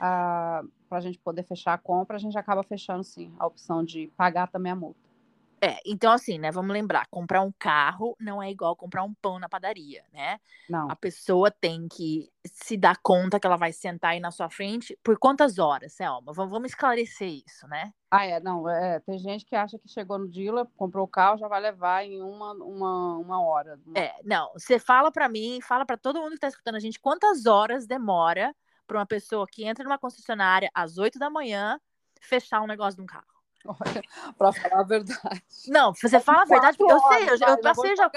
Ah, 0.00 0.64
para 0.88 0.98
a 0.98 1.00
gente 1.00 1.18
poder 1.18 1.42
fechar 1.44 1.74
a 1.74 1.78
compra, 1.78 2.16
a 2.16 2.18
gente 2.18 2.36
acaba 2.36 2.62
fechando, 2.62 3.04
sim, 3.04 3.32
a 3.38 3.46
opção 3.46 3.84
de 3.84 4.10
pagar 4.16 4.48
também 4.48 4.72
a 4.72 4.76
multa. 4.76 5.11
É, 5.64 5.78
então 5.86 6.10
assim, 6.10 6.40
né, 6.40 6.50
vamos 6.50 6.72
lembrar, 6.72 7.06
comprar 7.08 7.40
um 7.40 7.52
carro 7.56 8.16
não 8.18 8.42
é 8.42 8.50
igual 8.50 8.74
comprar 8.74 9.04
um 9.04 9.14
pão 9.14 9.38
na 9.38 9.48
padaria, 9.48 10.02
né? 10.12 10.40
Não. 10.68 10.90
A 10.90 10.96
pessoa 10.96 11.52
tem 11.52 11.86
que 11.86 12.28
se 12.44 12.76
dar 12.76 12.96
conta 13.00 13.38
que 13.38 13.46
ela 13.46 13.56
vai 13.56 13.72
sentar 13.72 14.10
aí 14.10 14.18
na 14.18 14.32
sua 14.32 14.50
frente 14.50 14.98
por 15.04 15.16
quantas 15.16 15.60
horas, 15.60 15.92
Selma? 15.92 16.32
Vamos, 16.32 16.50
vamos 16.50 16.70
esclarecer 16.70 17.28
isso, 17.46 17.68
né? 17.68 17.92
Ah, 18.10 18.26
é, 18.26 18.40
não, 18.40 18.68
é, 18.68 18.98
tem 18.98 19.16
gente 19.20 19.44
que 19.44 19.54
acha 19.54 19.78
que 19.78 19.88
chegou 19.88 20.18
no 20.18 20.26
dealer, 20.26 20.66
comprou 20.76 21.04
o 21.04 21.08
carro, 21.08 21.38
já 21.38 21.46
vai 21.46 21.60
levar 21.60 22.04
em 22.04 22.20
uma, 22.20 22.54
uma, 22.54 23.18
uma 23.18 23.40
hora. 23.40 23.78
É, 23.94 24.14
não, 24.24 24.52
você 24.54 24.80
fala 24.80 25.12
para 25.12 25.28
mim, 25.28 25.60
fala 25.62 25.86
para 25.86 25.96
todo 25.96 26.20
mundo 26.20 26.32
que 26.32 26.40
tá 26.40 26.48
escutando 26.48 26.74
a 26.74 26.80
gente, 26.80 26.98
quantas 26.98 27.46
horas 27.46 27.86
demora 27.86 28.52
para 28.84 28.98
uma 28.98 29.06
pessoa 29.06 29.46
que 29.46 29.64
entra 29.64 29.84
numa 29.84 29.96
concessionária 29.98 30.68
às 30.74 30.98
8 30.98 31.20
da 31.20 31.30
manhã 31.30 31.80
fechar 32.20 32.60
um 32.62 32.66
negócio 32.66 32.96
de 32.96 33.02
um 33.02 33.06
carro? 33.06 33.31
Olha, 33.64 34.02
para 34.36 34.52
falar 34.52 34.80
a 34.80 34.84
verdade. 34.84 35.42
Não, 35.68 35.94
você 35.94 36.20
fala 36.20 36.42
a 36.42 36.44
verdade, 36.44 36.76
porque 36.76 36.92
eu 36.92 37.00
sei, 37.00 37.28
eu, 37.28 37.48
eu 37.48 37.60
passei 37.60 37.96
já. 37.96 38.10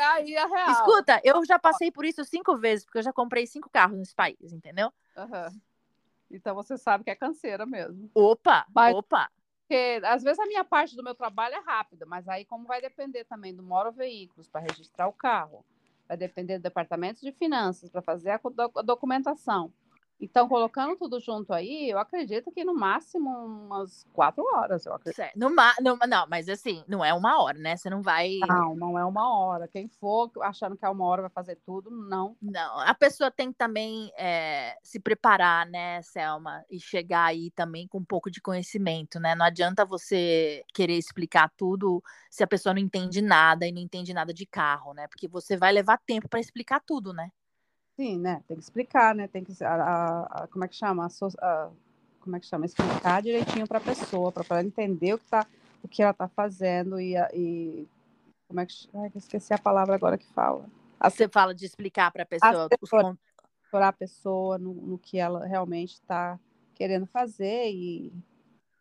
Escuta, 0.71 1.21
eu 1.23 1.45
já 1.45 1.59
passei 1.59 1.91
por 1.91 2.05
isso 2.05 2.23
cinco 2.25 2.57
vezes, 2.57 2.85
porque 2.85 2.97
eu 2.97 3.03
já 3.03 3.13
comprei 3.13 3.45
cinco 3.45 3.69
carros 3.69 3.97
nesse 3.97 4.15
país, 4.15 4.51
entendeu? 4.51 4.91
Uhum. 5.15 5.61
Então 6.31 6.55
você 6.55 6.77
sabe 6.77 7.03
que 7.03 7.11
é 7.11 7.15
canseira 7.15 7.65
mesmo. 7.65 8.09
Opa, 8.13 8.65
mas, 8.73 8.95
opa. 8.95 9.29
Porque 9.61 9.99
às 10.03 10.21
vezes 10.21 10.39
a 10.39 10.45
minha 10.45 10.63
parte 10.63 10.95
do 10.95 11.03
meu 11.03 11.15
trabalho 11.15 11.55
é 11.55 11.59
rápida, 11.59 12.05
mas 12.05 12.27
aí 12.27 12.45
como 12.45 12.67
vai 12.67 12.81
depender 12.81 13.23
também 13.23 13.53
do 13.53 13.63
Moro 13.63 13.91
Veículos 13.91 14.47
para 14.47 14.61
registrar 14.61 15.07
o 15.07 15.13
carro, 15.13 15.65
vai 16.07 16.15
depender 16.15 16.59
do 16.59 16.63
departamento 16.63 17.21
de 17.21 17.31
finanças 17.31 17.89
para 17.89 18.01
fazer 18.01 18.31
a 18.31 18.39
documentação. 18.83 19.73
Então, 20.19 20.47
colocando 20.47 20.95
tudo 20.95 21.19
junto 21.19 21.53
aí, 21.53 21.89
eu 21.89 21.99
acredito 21.99 22.51
que 22.51 22.63
no 22.63 22.73
máximo 22.73 23.29
umas 23.29 24.05
quatro 24.13 24.43
horas, 24.53 24.85
eu 24.85 24.93
acredito. 24.93 25.15
Certo. 25.17 25.37
No, 25.37 25.49
no, 25.49 25.97
não, 26.07 26.25
mas 26.29 26.47
assim, 26.47 26.83
não 26.87 27.03
é 27.03 27.13
uma 27.13 27.41
hora, 27.41 27.57
né? 27.57 27.75
Você 27.75 27.89
não 27.89 28.01
vai. 28.01 28.29
Não, 28.47 28.75
não 28.75 28.97
é 28.97 29.03
uma 29.03 29.37
hora. 29.37 29.67
Quem 29.67 29.89
for 29.89 30.31
achando 30.41 30.77
que 30.77 30.85
é 30.85 30.89
uma 30.89 31.05
hora 31.05 31.23
vai 31.23 31.31
fazer 31.31 31.59
tudo, 31.65 31.91
não. 31.91 32.37
Não, 32.41 32.79
a 32.79 32.93
pessoa 32.93 33.29
tem 33.29 33.51
que 33.51 33.57
também 33.57 34.09
é, 34.17 34.77
se 34.81 34.99
preparar, 34.99 35.65
né, 35.65 36.01
Selma? 36.01 36.63
E 36.69 36.79
chegar 36.79 37.25
aí 37.25 37.51
também 37.51 37.85
com 37.87 37.97
um 37.97 38.05
pouco 38.05 38.31
de 38.31 38.41
conhecimento, 38.41 39.19
né? 39.19 39.35
Não 39.35 39.45
adianta 39.45 39.83
você 39.83 40.63
querer 40.73 40.97
explicar 40.97 41.51
tudo 41.57 42.01
se 42.29 42.41
a 42.41 42.47
pessoa 42.47 42.73
não 42.73 42.81
entende 42.81 43.21
nada 43.21 43.67
e 43.67 43.71
não 43.71 43.81
entende 43.81 44.13
nada 44.13 44.33
de 44.33 44.45
carro, 44.45 44.93
né? 44.93 45.07
Porque 45.09 45.27
você 45.27 45.57
vai 45.57 45.73
levar 45.73 45.99
tempo 46.05 46.29
para 46.29 46.39
explicar 46.39 46.81
tudo, 46.85 47.11
né? 47.13 47.29
Sim, 47.95 48.19
né? 48.19 48.43
Tem 48.47 48.57
que 48.57 48.63
explicar, 48.63 49.15
né? 49.15 49.27
Tem 49.27 49.43
que 49.43 49.63
a, 49.63 49.73
a, 49.73 50.43
a 50.43 50.47
como 50.47 50.65
é 50.65 50.67
que 50.67 50.75
chama? 50.75 51.07
A, 51.41 51.69
como 52.19 52.35
é 52.35 52.39
que 52.39 52.45
chama? 52.45 52.65
Explicar 52.65 53.21
direitinho 53.21 53.67
para 53.67 53.77
a 53.77 53.81
pessoa, 53.81 54.31
para 54.31 54.43
ela 54.49 54.63
entender 54.63 55.13
o 55.13 55.17
que 55.17 55.25
tá, 55.25 55.45
o 55.81 55.87
que 55.87 56.01
ela 56.01 56.11
está 56.11 56.27
fazendo 56.27 56.99
e, 56.99 57.15
e 57.33 57.87
como 58.47 58.59
é 58.59 58.65
que 58.65 58.73
Ai, 58.93 59.11
esqueci 59.15 59.53
a 59.53 59.57
palavra 59.57 59.95
agora 59.95 60.17
que 60.17 60.27
fala. 60.33 60.65
Você 61.03 61.27
fala 61.27 61.53
de 61.53 61.65
explicar 61.65 62.11
para 62.11 62.23
a 62.23 62.25
pessoa 62.25 62.69
para 63.71 63.89
a 63.89 63.93
pessoa 63.93 64.57
no, 64.57 64.73
no 64.73 64.97
que 64.97 65.17
ela 65.17 65.45
realmente 65.45 65.93
está 65.93 66.39
querendo 66.73 67.05
fazer 67.05 67.71
e 67.71 68.13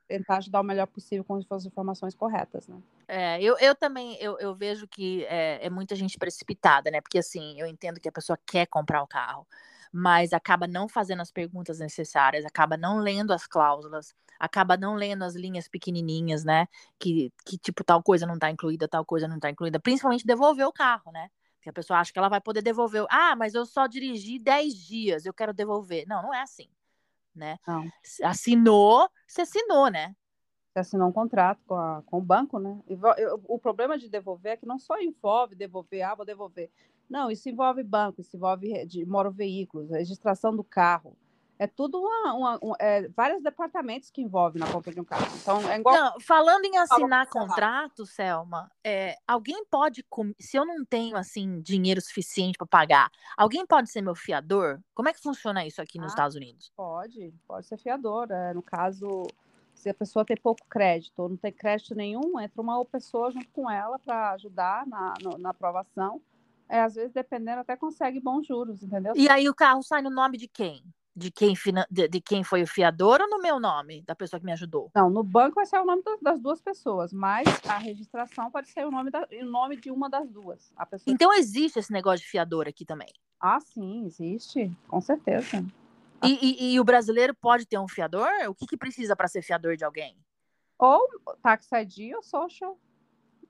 tentar 0.06 0.36
ajudar 0.36 0.60
o 0.60 0.64
melhor 0.64 0.86
possível 0.86 1.24
com 1.24 1.34
as 1.34 1.66
informações 1.66 2.14
corretas, 2.14 2.68
né? 2.68 2.80
É, 3.06 3.40
eu, 3.42 3.56
eu 3.58 3.74
também 3.74 4.16
eu, 4.20 4.38
eu 4.38 4.54
vejo 4.54 4.88
que 4.88 5.24
é, 5.26 5.66
é, 5.66 5.70
muita 5.70 5.94
gente 5.94 6.18
precipitada, 6.18 6.90
né? 6.90 7.00
Porque 7.00 7.18
assim, 7.18 7.58
eu 7.60 7.66
entendo 7.66 8.00
que 8.00 8.08
a 8.08 8.12
pessoa 8.12 8.38
quer 8.46 8.66
comprar 8.66 9.02
o 9.02 9.06
carro, 9.06 9.46
mas 9.92 10.32
acaba 10.32 10.66
não 10.66 10.88
fazendo 10.88 11.20
as 11.20 11.30
perguntas 11.30 11.78
necessárias, 11.78 12.44
acaba 12.44 12.76
não 12.76 12.98
lendo 12.98 13.32
as 13.32 13.46
cláusulas, 13.46 14.14
acaba 14.38 14.76
não 14.76 14.94
lendo 14.94 15.22
as 15.22 15.34
linhas 15.34 15.68
pequenininhas, 15.68 16.44
né? 16.44 16.66
Que, 16.98 17.32
que 17.46 17.58
tipo, 17.58 17.84
tal 17.84 18.02
coisa 18.02 18.26
não 18.26 18.34
está 18.34 18.50
incluída, 18.50 18.88
tal 18.88 19.04
coisa 19.04 19.28
não 19.28 19.36
está 19.36 19.50
incluída, 19.50 19.78
principalmente 19.78 20.26
devolver 20.26 20.66
o 20.66 20.72
carro, 20.72 21.12
né? 21.12 21.28
Que 21.62 21.70
a 21.70 21.72
pessoa 21.72 22.00
acha 22.00 22.12
que 22.12 22.18
ela 22.18 22.28
vai 22.28 22.40
poder 22.40 22.62
devolver. 22.62 23.06
Ah, 23.10 23.34
mas 23.36 23.54
eu 23.54 23.64
só 23.64 23.86
dirigi 23.86 24.38
10 24.38 24.74
dias, 24.74 25.26
eu 25.26 25.32
quero 25.32 25.54
devolver. 25.54 26.04
Não, 26.06 26.22
não 26.22 26.34
é 26.34 26.42
assim, 26.42 26.68
né? 27.34 27.58
Não. 27.66 27.88
Assinou, 28.22 29.08
você 29.26 29.42
assinou, 29.42 29.88
né? 29.90 30.14
Você 30.74 30.80
assinou 30.80 31.08
um 31.08 31.12
contrato 31.12 31.60
com, 31.68 31.76
a, 31.76 32.02
com 32.04 32.18
o 32.18 32.20
banco, 32.20 32.58
né? 32.58 32.80
E, 32.88 32.98
eu, 33.18 33.40
o 33.46 33.60
problema 33.60 33.96
de 33.96 34.08
devolver 34.08 34.54
é 34.54 34.56
que 34.56 34.66
não 34.66 34.76
só 34.76 34.98
envolve 34.98 35.54
devolver, 35.54 36.02
ah, 36.02 36.16
vou 36.16 36.26
devolver. 36.26 36.68
Não, 37.08 37.30
isso 37.30 37.48
envolve 37.48 37.84
banco, 37.84 38.20
isso 38.20 38.36
envolve 38.36 38.84
de 38.84 39.06
moro 39.06 39.30
veículos, 39.30 39.90
registração 39.90 40.54
do 40.54 40.64
carro. 40.64 41.16
É 41.56 41.68
tudo 41.68 42.00
uma, 42.00 42.34
uma 42.34 42.58
um, 42.60 42.72
é, 42.80 43.06
vários 43.10 43.40
departamentos 43.40 44.10
que 44.10 44.20
envolvem 44.20 44.58
na 44.58 44.66
compra 44.72 44.92
de 44.92 45.00
um 45.00 45.04
carro. 45.04 45.24
Então, 45.40 45.70
é 45.70 45.78
igual. 45.78 45.94
Não, 45.94 46.20
falando 46.20 46.64
em 46.64 46.76
assinar 46.76 47.28
contrato, 47.28 48.04
Selma, 48.04 48.68
é, 48.82 49.16
alguém 49.28 49.64
pode, 49.66 50.04
se 50.40 50.56
eu 50.56 50.66
não 50.66 50.84
tenho 50.84 51.16
assim 51.16 51.60
dinheiro 51.60 52.00
suficiente 52.00 52.58
para 52.58 52.66
pagar, 52.66 53.10
alguém 53.36 53.64
pode 53.64 53.88
ser 53.92 54.02
meu 54.02 54.16
fiador? 54.16 54.80
Como 54.92 55.08
é 55.08 55.12
que 55.12 55.22
funciona 55.22 55.64
isso 55.64 55.80
aqui 55.80 55.98
nos 55.98 56.06
ah, 56.06 56.14
Estados 56.14 56.34
Unidos? 56.34 56.72
Pode, 56.76 57.32
pode 57.46 57.64
ser 57.68 57.76
fiador. 57.76 58.32
É, 58.32 58.52
no 58.52 58.60
caso, 58.60 59.22
se 59.74 59.88
a 59.88 59.94
pessoa 59.94 60.24
tem 60.24 60.36
pouco 60.36 60.64
crédito 60.68 61.18
ou 61.18 61.28
não 61.28 61.36
tem 61.36 61.52
crédito 61.52 61.94
nenhum, 61.94 62.40
entra 62.40 62.60
uma 62.60 62.84
pessoa 62.84 63.30
junto 63.30 63.48
com 63.50 63.70
ela 63.70 63.98
para 63.98 64.30
ajudar 64.32 64.86
na, 64.86 65.14
no, 65.22 65.38
na 65.38 65.50
aprovação. 65.50 66.20
É, 66.68 66.80
às 66.80 66.94
vezes, 66.94 67.12
dependendo, 67.12 67.60
até 67.60 67.76
consegue 67.76 68.20
bons 68.20 68.46
juros, 68.46 68.82
entendeu? 68.82 69.12
E 69.14 69.28
aí 69.28 69.48
o 69.48 69.54
carro 69.54 69.82
sai 69.82 70.00
no 70.00 70.10
nome 70.10 70.38
de 70.38 70.48
quem? 70.48 70.82
De 71.14 71.30
quem, 71.30 71.54
de, 71.90 72.08
de 72.08 72.20
quem 72.20 72.42
foi 72.42 72.62
o 72.62 72.66
fiador 72.66 73.20
ou 73.20 73.28
no 73.28 73.38
meu 73.38 73.60
nome, 73.60 74.02
da 74.02 74.16
pessoa 74.16 74.40
que 74.40 74.46
me 74.46 74.52
ajudou? 74.52 74.90
Não, 74.94 75.08
no 75.08 75.22
banco 75.22 75.56
vai 75.56 75.66
ser 75.66 75.78
o 75.78 75.84
nome 75.84 76.02
das, 76.02 76.20
das 76.20 76.40
duas 76.40 76.60
pessoas, 76.60 77.12
mas 77.12 77.46
a 77.68 77.78
registração 77.78 78.50
pode 78.50 78.68
ser 78.68 78.84
o 78.84 78.90
nome, 78.90 79.10
da, 79.10 79.28
o 79.30 79.44
nome 79.44 79.76
de 79.76 79.92
uma 79.92 80.10
das 80.10 80.28
duas. 80.28 80.72
A 80.76 80.84
pessoa... 80.84 81.14
Então 81.14 81.32
existe 81.32 81.78
esse 81.78 81.92
negócio 81.92 82.24
de 82.24 82.30
fiador 82.30 82.66
aqui 82.66 82.84
também? 82.84 83.12
Ah, 83.38 83.60
sim, 83.60 84.06
existe, 84.06 84.72
com 84.88 85.00
certeza. 85.00 85.64
E, 86.24 86.38
e, 86.40 86.74
e, 86.74 86.80
o 86.80 86.84
brasileiro 86.84 87.34
pode 87.34 87.66
ter 87.66 87.78
um 87.78 87.88
fiador? 87.88 88.28
O 88.48 88.54
que, 88.54 88.66
que 88.66 88.76
precisa 88.76 89.14
para 89.14 89.28
ser 89.28 89.42
fiador 89.42 89.76
de 89.76 89.84
alguém? 89.84 90.16
Ou 90.78 91.06
tax 91.42 91.68
ID 91.72 92.14
ou 92.14 92.22
social. 92.22 92.78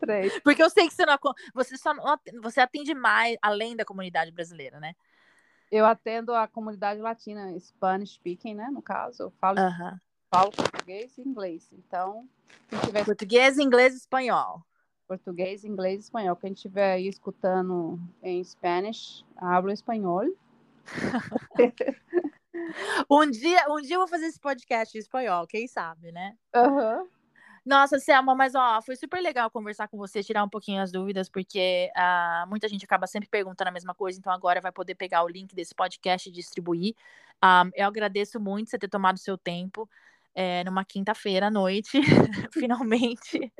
Três. 0.00 0.40
Porque 0.40 0.62
eu 0.62 0.70
sei 0.70 0.88
que 0.88 0.94
você 0.94 1.04
não 1.04 1.18
você 1.54 1.76
só 1.76 1.92
você 2.42 2.60
atende 2.60 2.94
mais 2.94 3.36
além 3.42 3.76
da 3.76 3.84
comunidade 3.84 4.32
brasileira, 4.32 4.80
né? 4.80 4.94
Eu 5.70 5.86
atendo 5.86 6.34
a 6.34 6.48
comunidade 6.48 7.00
latina, 7.00 7.56
Spanish 7.60 8.14
speaking, 8.14 8.54
né? 8.54 8.68
No 8.72 8.82
caso, 8.82 9.24
eu 9.24 9.30
falo, 9.40 9.60
uh 9.60 9.70
-huh. 9.70 10.00
falo 10.28 10.50
português 10.50 11.16
e 11.16 11.22
inglês. 11.22 11.70
Então, 11.72 12.28
tiver... 12.84 13.04
português, 13.04 13.58
inglês 13.58 13.94
espanhol. 13.94 14.64
Português, 15.06 15.64
inglês 15.64 16.04
espanhol. 16.04 16.34
Quem 16.34 16.52
estiver 16.52 16.94
aí 16.94 17.06
escutando 17.06 18.00
em 18.22 18.42
Spanish, 18.42 19.24
hablo 19.36 19.70
espanhol. 19.70 20.24
um 23.08 23.30
dia, 23.30 23.64
um 23.68 23.80
dia 23.80 23.94
eu 23.94 24.00
vou 24.00 24.08
fazer 24.08 24.26
esse 24.26 24.40
podcast 24.40 24.96
em 24.96 25.00
espanhol, 25.00 25.46
quem 25.46 25.68
sabe, 25.68 26.10
né? 26.10 26.36
Uhum. 26.54 27.08
Nossa, 27.64 27.98
Selma, 27.98 28.34
mas 28.34 28.54
ó, 28.54 28.80
foi 28.80 28.96
super 28.96 29.20
legal 29.20 29.50
conversar 29.50 29.86
com 29.86 29.98
você, 29.98 30.22
tirar 30.22 30.42
um 30.42 30.48
pouquinho 30.48 30.82
as 30.82 30.90
dúvidas, 30.90 31.28
porque 31.28 31.90
uh, 31.94 32.48
muita 32.48 32.66
gente 32.68 32.84
acaba 32.84 33.06
sempre 33.06 33.28
perguntando 33.28 33.68
a 33.68 33.72
mesma 33.72 33.94
coisa, 33.94 34.18
então 34.18 34.32
agora 34.32 34.60
vai 34.60 34.72
poder 34.72 34.94
pegar 34.94 35.22
o 35.22 35.28
link 35.28 35.54
desse 35.54 35.74
podcast 35.74 36.28
e 36.28 36.32
distribuir. 36.32 36.94
Um, 37.42 37.46
ah, 37.46 37.64
eu 37.74 37.86
agradeço 37.86 38.40
muito 38.40 38.70
você 38.70 38.78
ter 38.78 38.88
tomado 38.88 39.18
seu 39.18 39.36
tempo 39.36 39.88
é, 40.34 40.62
numa 40.64 40.84
quinta-feira 40.84 41.48
à 41.48 41.50
noite, 41.50 41.98
finalmente, 42.52 43.52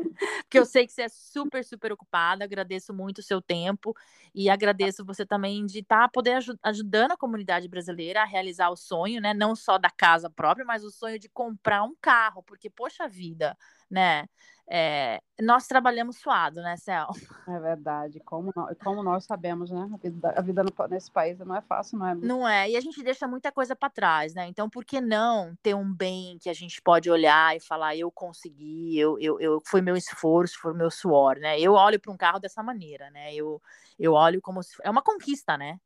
porque 0.42 0.58
eu 0.58 0.64
sei 0.64 0.86
que 0.86 0.92
você 0.92 1.02
é 1.02 1.08
super, 1.08 1.64
super 1.64 1.92
ocupada, 1.92 2.44
agradeço 2.44 2.94
muito 2.94 3.18
o 3.18 3.22
seu 3.22 3.42
tempo 3.42 3.94
e 4.34 4.48
agradeço 4.48 5.04
você 5.04 5.26
também 5.26 5.66
de 5.66 5.80
estar 5.80 6.02
tá, 6.02 6.08
poder 6.08 6.34
aj 6.36 6.48
ajudando 6.62 7.12
a 7.12 7.16
comunidade 7.16 7.68
brasileira 7.68 8.22
a 8.22 8.24
realizar 8.24 8.70
o 8.70 8.76
sonho, 8.76 9.20
né, 9.20 9.34
não 9.34 9.56
só 9.56 9.78
da 9.78 9.90
casa 9.90 10.30
própria, 10.30 10.64
mas 10.64 10.84
o 10.84 10.90
sonho 10.90 11.18
de 11.18 11.28
comprar 11.28 11.82
um 11.82 11.94
carro, 12.00 12.42
porque, 12.44 12.70
poxa 12.70 13.08
vida, 13.08 13.56
né, 13.90 14.26
é, 14.72 15.20
nós 15.42 15.66
trabalhamos 15.66 16.18
suado, 16.18 16.62
né, 16.62 16.76
Cel? 16.76 17.09
É 17.50 17.59
verdade. 17.59 18.20
Como 18.20 18.53
nós, 18.55 18.76
como 18.79 19.03
nós 19.03 19.24
sabemos, 19.24 19.72
né? 19.72 19.90
A 19.92 19.96
vida, 19.96 20.35
a 20.37 20.40
vida 20.40 20.62
no, 20.62 20.88
nesse 20.88 21.11
país 21.11 21.37
não 21.40 21.57
é 21.57 21.61
fácil, 21.61 21.98
não 21.98 22.07
é? 22.07 22.14
Não 22.14 22.48
é. 22.48 22.70
E 22.70 22.76
a 22.76 22.81
gente 22.81 23.03
deixa 23.03 23.26
muita 23.26 23.50
coisa 23.50 23.74
para 23.74 23.90
trás, 23.90 24.33
né? 24.33 24.46
Então, 24.46 24.70
por 24.70 24.85
que 24.85 25.00
não 25.00 25.57
ter 25.61 25.74
um 25.74 25.92
bem 25.92 26.38
que 26.40 26.48
a 26.48 26.53
gente 26.53 26.81
pode 26.81 27.11
olhar 27.11 27.57
e 27.57 27.61
falar, 27.61 27.96
eu 27.96 28.09
consegui, 28.12 28.96
eu, 28.96 29.18
eu, 29.18 29.40
eu 29.40 29.61
foi 29.66 29.81
meu 29.81 29.96
esforço, 29.96 30.61
foi 30.61 30.72
meu 30.72 30.92
suor, 30.92 31.37
né? 31.38 31.59
Eu 31.59 31.72
olho 31.72 31.98
para 31.98 32.12
um 32.12 32.16
carro 32.16 32.38
dessa 32.38 32.62
maneira, 32.62 33.11
né? 33.11 33.35
Eu, 33.35 33.61
eu 33.98 34.12
olho 34.12 34.40
como 34.40 34.62
se... 34.62 34.76
é 34.85 34.90
uma 34.90 35.03
conquista, 35.03 35.59
né? 35.59 35.81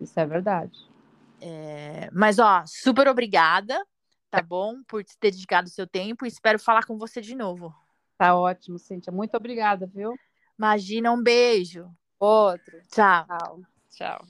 Isso 0.00 0.18
é 0.18 0.26
verdade. 0.26 0.76
É... 1.40 2.10
Mas, 2.12 2.40
ó, 2.40 2.64
super 2.66 3.06
obrigada, 3.06 3.86
tá 4.30 4.42
bom? 4.42 4.82
Por 4.84 5.04
ter 5.04 5.30
dedicado 5.30 5.68
o 5.68 5.70
seu 5.70 5.86
tempo 5.86 6.24
e 6.24 6.28
espero 6.28 6.58
falar 6.58 6.84
com 6.84 6.98
você 6.98 7.20
de 7.20 7.34
novo. 7.34 7.74
Tá 8.16 8.36
ótimo, 8.36 8.78
Cíntia. 8.78 9.12
Muito 9.12 9.36
obrigada, 9.36 9.86
viu? 9.86 10.14
Imagina, 10.58 11.12
um 11.12 11.22
beijo. 11.22 11.88
Outro. 12.18 12.80
Tchau. 12.90 13.26
Tchau. 13.26 13.60
Tchau. 13.90 14.26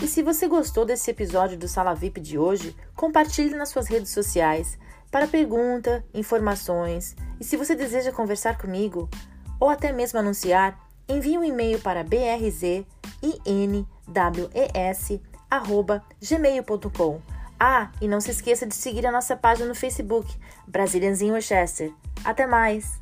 E 0.00 0.08
se 0.08 0.20
você 0.20 0.48
gostou 0.48 0.84
desse 0.84 1.12
episódio 1.12 1.56
do 1.56 1.68
Sala 1.68 1.94
VIP 1.94 2.20
de 2.20 2.36
hoje, 2.36 2.76
compartilhe 2.96 3.54
nas 3.54 3.68
suas 3.68 3.86
redes 3.86 4.10
sociais 4.10 4.76
para 5.12 5.28
pergunta, 5.28 6.04
informações 6.12 7.14
e 7.38 7.44
se 7.44 7.56
você 7.56 7.76
deseja 7.76 8.10
conversar 8.10 8.58
comigo 8.58 9.08
ou 9.60 9.68
até 9.68 9.92
mesmo 9.92 10.18
anunciar, 10.18 10.76
envie 11.08 11.38
um 11.38 11.44
e-mail 11.44 11.80
para 11.80 12.04
brzинws 12.04 12.86
gmail.com. 16.20 17.20
Ah, 17.58 17.90
e 18.00 18.08
não 18.08 18.20
se 18.20 18.30
esqueça 18.30 18.66
de 18.66 18.74
seguir 18.74 19.06
a 19.06 19.12
nossa 19.12 19.36
página 19.36 19.68
no 19.68 19.74
Facebook, 19.74 20.28
Brazilians 20.66 21.20
in. 21.20 21.32
Até 22.24 22.46
mais! 22.46 23.01